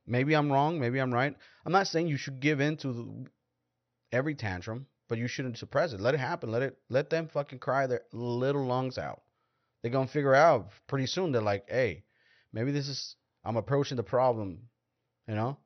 Maybe 0.06 0.34
I'm 0.34 0.52
wrong. 0.52 0.78
Maybe 0.78 0.98
I'm 0.98 1.12
right. 1.12 1.34
I'm 1.64 1.72
not 1.72 1.86
saying 1.86 2.08
you 2.08 2.18
should 2.18 2.40
give 2.40 2.60
in 2.60 2.76
to 2.78 3.26
every 4.12 4.34
tantrum, 4.34 4.86
but 5.08 5.18
you 5.18 5.26
shouldn't 5.26 5.58
suppress 5.58 5.92
it. 5.92 6.00
Let 6.00 6.14
it 6.14 6.20
happen. 6.20 6.52
Let 6.52 6.62
it. 6.62 6.78
Let 6.90 7.08
them 7.08 7.28
fucking 7.28 7.58
cry 7.58 7.86
their 7.86 8.02
little 8.12 8.66
lungs 8.66 8.98
out. 8.98 9.22
They're 9.80 9.90
gonna 9.90 10.06
figure 10.06 10.34
out 10.34 10.70
pretty 10.86 11.06
soon. 11.06 11.32
They're 11.32 11.42
like, 11.42 11.64
hey, 11.68 12.04
maybe 12.52 12.70
this 12.70 12.88
is. 12.88 13.16
I'm 13.46 13.56
approaching 13.56 13.96
the 13.96 14.02
problem, 14.02 14.68
you 15.28 15.34
know, 15.34 15.58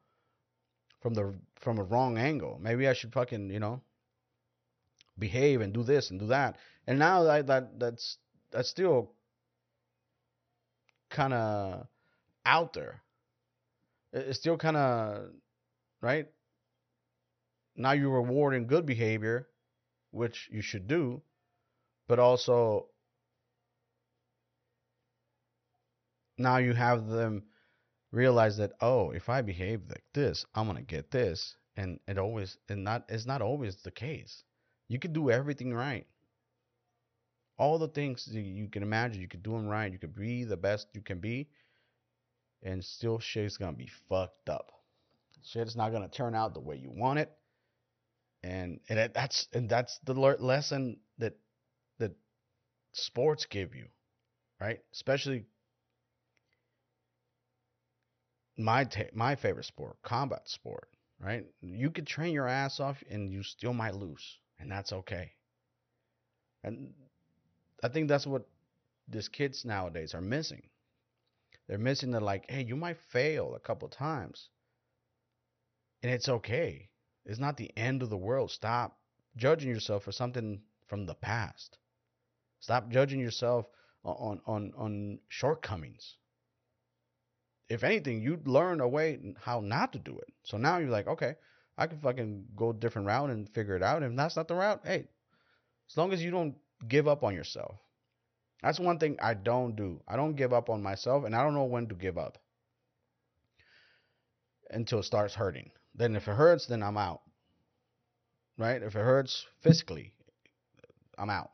from 1.01 1.15
the 1.15 1.35
from 1.57 1.79
a 1.79 1.85
wrong 1.85 2.19
angle. 2.19 2.59
Maybe 2.61 2.89
I 2.89 2.93
should 2.93 3.13
fucking, 3.13 3.51
you 3.51 3.61
know, 3.61 3.83
behave 5.19 5.61
and 5.61 5.73
do 5.73 5.83
this 5.83 6.11
and 6.11 6.21
do 6.21 6.29
that. 6.29 6.57
And 6.87 6.99
now 6.99 7.25
that 7.25 7.47
that 7.49 7.79
that's 7.79 8.19
that's 8.51 8.69
still 8.69 9.13
kind 11.11 11.33
of 11.33 11.87
out 12.45 12.73
there. 12.73 13.03
It's 14.13 14.39
still 14.39 14.57
kind 14.57 14.77
of 14.77 15.31
right. 16.01 16.27
Now 17.77 17.93
you're 17.93 18.11
rewarding 18.11 18.67
good 18.67 18.87
behavior, 18.87 19.49
which 20.11 20.49
you 20.51 20.63
should 20.63 20.89
do, 20.89 21.23
but 22.09 22.19
also 22.19 22.89
now 26.37 26.57
you 26.57 26.73
have 26.73 27.07
them 27.07 27.45
realize 28.11 28.57
that 28.57 28.73
oh, 28.81 29.11
if 29.11 29.29
I 29.29 29.43
behave 29.43 29.83
like 29.89 30.05
this, 30.15 30.47
I'm 30.55 30.67
gonna 30.67 30.83
get 30.83 31.11
this, 31.11 31.57
and 31.77 32.01
it 32.09 32.19
always 32.19 32.57
and 32.69 32.85
not 32.85 33.05
it's 33.09 33.27
not 33.27 33.43
always 33.43 33.77
the 33.77 33.91
case. 33.91 34.43
You 34.89 34.99
can 34.99 35.13
do 35.13 35.31
everything 35.31 35.75
right 35.75 36.07
all 37.59 37.79
the 37.79 37.89
things 37.89 38.29
you 38.33 38.69
can 38.69 38.83
imagine, 38.83 39.21
you 39.21 39.29
could 39.29 39.43
do 39.43 39.53
them 39.53 39.69
right, 39.69 39.93
you 39.93 39.99
could 39.99 40.15
be 40.15 40.45
the 40.45 40.57
best 40.57 40.89
you 40.95 41.03
can 41.03 41.21
be. 41.21 41.49
and 42.63 42.85
still 42.85 43.19
shit's 43.19 43.57
gonna 43.57 43.77
be 43.77 43.89
fucked 44.09 44.49
up. 44.49 44.71
Shit's 45.43 45.77
not 45.77 45.93
gonna 45.93 46.09
turn 46.09 46.35
out 46.35 46.55
the 46.55 46.61
way 46.61 46.77
you 46.77 46.91
want 46.91 47.19
it, 47.19 47.33
and 48.43 48.81
and 48.89 49.11
that's 49.15 49.49
and 49.53 49.69
that's 49.69 49.99
the 50.05 50.15
lesson 50.15 50.99
that 51.19 51.35
that 51.99 52.13
sports 52.93 53.47
give 53.47 53.75
you, 53.75 53.87
right? 54.61 54.81
Especially 54.93 55.47
my 58.59 58.85
ta- 58.85 59.11
my 59.15 59.35
favorite 59.37 59.65
sport, 59.65 59.97
combat 60.03 60.47
sport, 60.51 60.91
right? 61.19 61.47
You 61.63 61.91
could 61.91 62.07
train 62.07 62.35
your 62.35 62.47
ass 62.47 62.79
off 62.79 63.03
and 63.09 63.31
you 63.31 63.43
still 63.43 63.73
might 63.73 63.95
lose, 63.95 64.39
and 64.59 64.71
that's 64.71 64.93
okay. 64.93 65.33
And 66.63 66.95
I 67.83 67.89
think 67.89 68.09
that's 68.09 68.27
what 68.27 68.49
these 69.09 69.29
kids 69.29 69.65
nowadays 69.65 70.15
are 70.15 70.21
missing. 70.21 70.63
They're 71.67 71.79
missing 71.79 72.11
the 72.11 72.21
like, 72.21 72.51
hey, 72.51 72.65
you 72.65 72.77
might 72.77 72.99
fail 73.11 73.55
a 73.55 73.61
couple 73.61 73.89
times. 73.89 74.49
And 76.03 76.13
it's 76.13 76.29
okay. 76.29 76.89
It's 77.25 77.39
not 77.39 77.57
the 77.57 77.71
end 77.77 78.03
of 78.03 78.11
the 78.11 78.17
world. 78.17 78.51
Stop 78.51 78.99
judging 79.37 79.69
yourself 79.69 80.05
for 80.05 80.13
something 80.13 80.63
from 80.87 81.07
the 81.07 81.15
past. 81.15 81.79
Stop 82.61 82.89
judging 82.91 83.21
yourself 83.21 83.67
on 84.05 84.41
on 84.47 84.73
on 84.77 85.19
shortcomings. 85.29 86.17
If 87.69 87.85
anything, 87.85 88.23
you 88.23 88.41
learn 88.45 88.81
a 88.81 88.89
way 88.89 89.19
how 89.43 89.61
not 89.61 89.93
to 89.93 89.99
do 89.99 90.19
it. 90.19 90.33
So 90.43 90.57
now 90.57 90.79
you're 90.79 90.89
like, 90.89 91.07
okay, 91.07 91.35
I 91.77 91.87
can 91.87 92.01
fucking 92.01 92.47
go 92.57 92.71
a 92.71 92.75
different 92.75 93.07
route 93.07 93.31
and 93.31 93.49
figure 93.51 93.77
it 93.77 93.83
out. 93.83 94.03
And 94.03 94.13
if 94.13 94.17
that's 94.17 94.37
not 94.37 94.49
the 94.49 94.55
route, 94.55 94.81
hey, 94.85 95.07
as 95.91 95.97
long 95.97 96.13
as 96.13 96.25
you 96.25 96.31
don't 96.31 96.57
give 96.87 97.09
up 97.09 97.25
on 97.25 97.35
yourself. 97.35 97.77
That's 98.63 98.81
one 98.81 98.99
thing 98.99 99.19
I 99.23 99.35
don't 99.35 99.77
do. 99.77 100.01
I 100.09 100.17
don't 100.17 100.35
give 100.35 100.53
up 100.53 100.69
on 100.69 100.83
myself, 100.83 101.25
and 101.25 101.35
I 101.35 101.43
don't 101.43 101.55
know 101.55 101.65
when 101.65 101.87
to 101.89 101.95
give 101.95 102.19
up 102.19 102.39
until 104.71 105.01
it 105.01 105.05
starts 105.05 105.35
hurting. 105.35 105.71
Then, 105.95 106.17
if 106.17 106.29
it 106.29 106.35
hurts, 106.35 106.67
then 106.67 106.83
I'm 106.83 106.97
out. 106.97 107.23
Right? 108.57 108.83
If 108.83 108.97
it 108.97 109.01
hurts 109.01 109.47
physically, 109.61 110.13
I'm 111.17 111.31
out. 111.31 111.51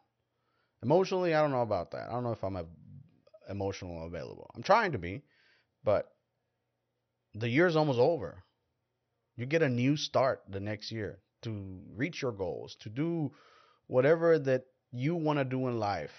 Emotionally, 0.83 1.35
I 1.35 1.41
don't 1.41 1.51
know 1.51 1.63
about 1.63 1.93
that. 1.93 2.09
I 2.09 2.13
don't 2.13 2.25
know 2.25 2.33
if 2.33 2.43
I'm 2.43 2.57
a, 2.57 2.65
emotional 3.49 4.07
available. 4.07 4.51
I'm 4.55 4.63
trying 4.63 4.93
to 4.93 4.99
be, 4.99 5.23
but 5.83 6.11
the 7.35 7.49
year's 7.49 7.77
almost 7.77 7.99
over. 7.99 8.43
You 9.37 9.47
get 9.47 9.63
a 9.63 9.69
new 9.69 9.97
start 9.97 10.43
the 10.49 10.61
next 10.61 10.93
year 10.93 11.19
to 11.43 11.81
reach 11.95 12.23
your 12.23 12.33
goals, 12.33 12.77
to 12.81 12.89
do 12.89 13.33
whatever 13.87 14.39
that 14.39 14.65
you 14.95 15.15
want 15.15 15.39
to 15.39 15.45
do 15.45 15.69
in 15.69 15.79
life 15.79 16.13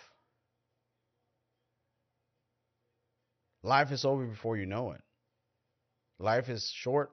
Life 3.66 3.92
is 3.92 4.06
over 4.06 4.26
before 4.28 4.58
you 4.58 4.68
know 4.68 4.92
it. 4.92 5.02
Life 6.20 6.50
is 6.50 6.70
short. 6.70 7.12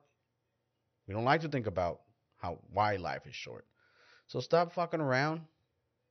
We 1.08 1.14
don't 1.14 1.24
like 1.24 1.40
to 1.40 1.48
think 1.48 1.66
about 1.66 2.02
how 2.36 2.58
why 2.74 2.96
life 2.96 3.26
is 3.26 3.34
short. 3.34 3.64
So 4.26 4.38
stop 4.40 4.74
fucking 4.74 5.00
around. 5.00 5.40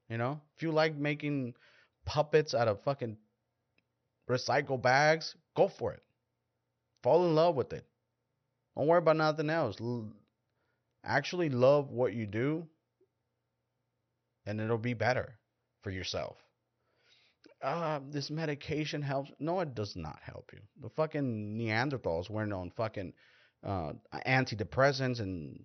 You 0.10 0.18
know, 0.18 0.42
if 0.56 0.64
you 0.64 0.72
like 0.72 0.96
making 0.96 1.54
puppets 2.06 2.56
out 2.56 2.68
of 2.68 2.82
fucking 2.82 3.18
recycle 4.28 4.82
bags, 4.82 5.36
go 5.56 5.68
for 5.68 5.94
it. 5.94 6.02
Fall 7.04 7.28
in 7.28 7.36
love 7.36 7.56
with 7.56 7.72
it. 7.72 7.86
Don't 8.76 8.88
worry 8.88 8.98
about 8.98 9.18
nothing 9.18 9.52
else. 9.52 9.78
actually 11.04 11.50
love 11.50 11.92
what 11.92 12.14
you 12.14 12.26
do, 12.26 12.68
and 14.48 14.60
it'll 14.60 14.80
be 14.80 14.96
better 14.96 15.36
for 15.82 15.92
yourself 15.92 16.38
uh, 17.62 18.00
this 18.10 18.30
medication 18.30 19.02
helps. 19.02 19.32
No, 19.40 19.60
it 19.60 19.76
does 19.76 19.96
not 19.96 20.20
help 20.24 20.52
you. 20.54 20.60
The 20.82 20.90
fucking 20.90 21.58
Neanderthals 21.58 22.30
weren't 22.30 22.54
on 22.54 22.72
fucking 22.72 23.14
uh, 23.64 23.94
antidepressants 24.28 25.20
and 25.20 25.64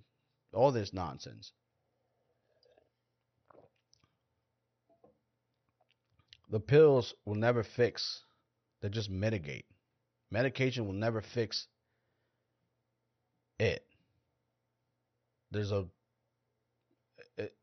all 0.52 0.72
this 0.72 0.92
nonsense. 0.92 1.52
The 6.50 6.60
pills 6.60 7.14
will 7.24 7.34
never 7.34 7.64
fix, 7.64 8.22
they 8.80 8.88
just 8.88 9.10
mitigate. 9.10 9.64
Medication 10.30 10.86
will 10.86 10.94
never 10.94 11.20
fix 11.20 11.66
it. 13.58 13.84
There's 15.50 15.72
a, 15.72 15.86
it, 17.36 17.54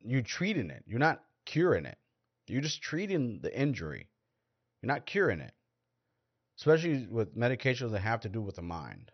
you're 0.00 0.22
treating 0.22 0.70
it, 0.70 0.84
you're 0.86 1.00
not 1.00 1.22
curing 1.50 1.84
it. 1.84 1.98
You're 2.46 2.60
just 2.62 2.80
treating 2.80 3.40
the 3.42 3.56
injury. 3.58 4.08
You're 4.80 4.92
not 4.92 5.04
curing 5.06 5.40
it. 5.40 5.52
Especially 6.58 7.06
with 7.10 7.36
medications 7.36 7.90
that 7.90 8.00
have 8.00 8.20
to 8.20 8.28
do 8.28 8.40
with 8.40 8.56
the 8.56 8.62
mind. 8.62 9.10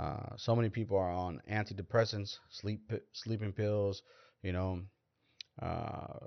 Uh, 0.00 0.36
so 0.36 0.56
many 0.56 0.68
people 0.68 0.98
are 0.98 1.12
on 1.12 1.40
antidepressants, 1.50 2.38
sleep 2.50 2.80
sleeping 3.12 3.52
pills. 3.52 4.02
You 4.42 4.52
know, 4.52 4.82
uh, 5.62 6.18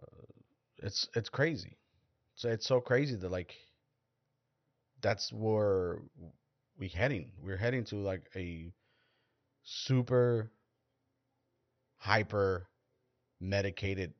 it's 0.77 1.09
it's 1.15 1.29
crazy. 1.29 1.77
So 2.35 2.49
it's 2.49 2.65
so 2.65 2.79
crazy 2.79 3.15
that 3.15 3.31
like 3.31 3.53
that's 5.01 5.31
where 5.33 5.99
we're 6.77 6.89
heading. 6.89 7.31
We're 7.43 7.57
heading 7.57 7.83
to 7.85 7.97
like 7.97 8.29
a 8.35 8.71
super 9.63 10.51
hyper 11.97 12.67
medicated 13.39 14.13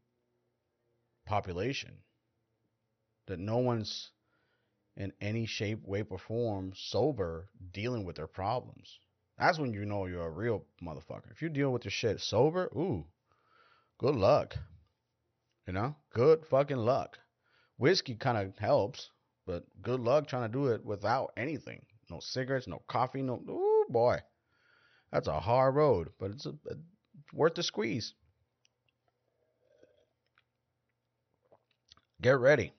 population. 1.29 1.93
That 3.27 3.39
no 3.39 3.59
one's 3.59 4.11
in 4.97 5.13
any 5.21 5.45
shape, 5.45 5.87
way, 5.87 6.03
or 6.09 6.17
form 6.17 6.73
sober 6.75 7.49
dealing 7.71 8.03
with 8.03 8.15
their 8.15 8.27
problems. 8.27 8.99
That's 9.37 9.59
when 9.59 9.71
you 9.71 9.85
know 9.85 10.07
you're 10.07 10.27
a 10.27 10.31
real 10.31 10.65
motherfucker. 10.83 11.31
If 11.31 11.41
you 11.41 11.49
deal 11.49 11.71
with 11.71 11.85
your 11.85 11.91
shit 11.91 12.19
sober, 12.19 12.65
ooh, 12.75 13.05
good 13.99 14.15
luck. 14.15 14.55
You 15.67 15.73
know, 15.73 15.95
good 16.13 16.45
fucking 16.47 16.77
luck. 16.77 17.19
Whiskey 17.77 18.15
kind 18.15 18.37
of 18.37 18.57
helps, 18.57 19.11
but 19.45 19.63
good 19.81 19.99
luck 19.99 20.27
trying 20.27 20.51
to 20.51 20.57
do 20.57 20.67
it 20.67 20.83
without 20.83 21.31
anything. 21.37 21.85
No 22.09 22.19
cigarettes, 22.19 22.67
no 22.67 22.81
coffee, 22.87 23.21
no. 23.21 23.35
Ooh, 23.47 23.85
boy. 23.87 24.17
That's 25.11 25.27
a 25.27 25.39
hard 25.39 25.75
road, 25.75 26.09
but 26.19 26.31
it's 26.31 26.47
a, 26.47 26.49
a 26.49 26.75
worth 27.33 27.53
the 27.53 27.63
squeeze. 27.63 28.15
Get 32.21 32.39
ready. 32.39 32.73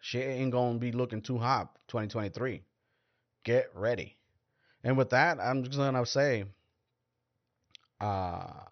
Shit 0.00 0.28
ain't 0.28 0.52
gonna 0.52 0.78
be 0.78 0.92
looking 0.92 1.22
too 1.22 1.38
hot 1.38 1.74
2023. 1.88 2.62
Get 3.44 3.70
ready. 3.74 4.16
And 4.84 4.96
with 4.96 5.10
that, 5.10 5.38
I'm 5.40 5.62
just 5.64 5.76
gonna 5.78 6.04
say, 6.06 6.44
uh, 8.00 8.64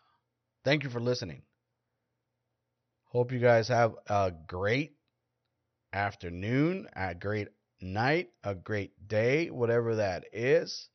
thank 0.64 0.82
you 0.82 0.90
for 0.90 1.00
listening. 1.00 1.42
Hope 3.04 3.32
you 3.32 3.38
guys 3.38 3.68
have 3.68 3.94
a 4.08 4.32
great 4.46 4.96
afternoon, 5.92 6.88
a 6.94 7.14
great 7.14 7.48
night, 7.80 8.30
a 8.44 8.54
great 8.54 9.08
day, 9.08 9.50
whatever 9.50 9.96
that 9.96 10.24
is. 10.32 10.88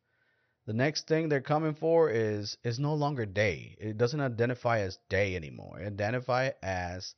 The 0.66 0.74
next 0.74 1.08
thing 1.08 1.30
they're 1.30 1.42
coming 1.42 1.76
for 1.76 2.10
is 2.10 2.58
is 2.64 2.80
no 2.80 2.96
longer 2.96 3.26
day. 3.26 3.78
It 3.80 3.98
doesn't 3.98 4.20
identify 4.20 4.80
as 4.80 4.98
day 5.10 5.36
anymore. 5.36 5.80
Identify 5.80 6.52
as 6.64 7.16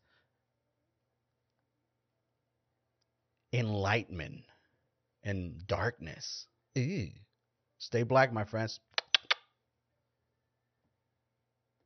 enlightenment 3.58 4.43
and 5.24 5.66
darkness. 5.68 6.47
Ew. 6.76 7.10
Stay 7.80 8.03
black, 8.03 8.32
my 8.32 8.43
friends. 8.43 8.80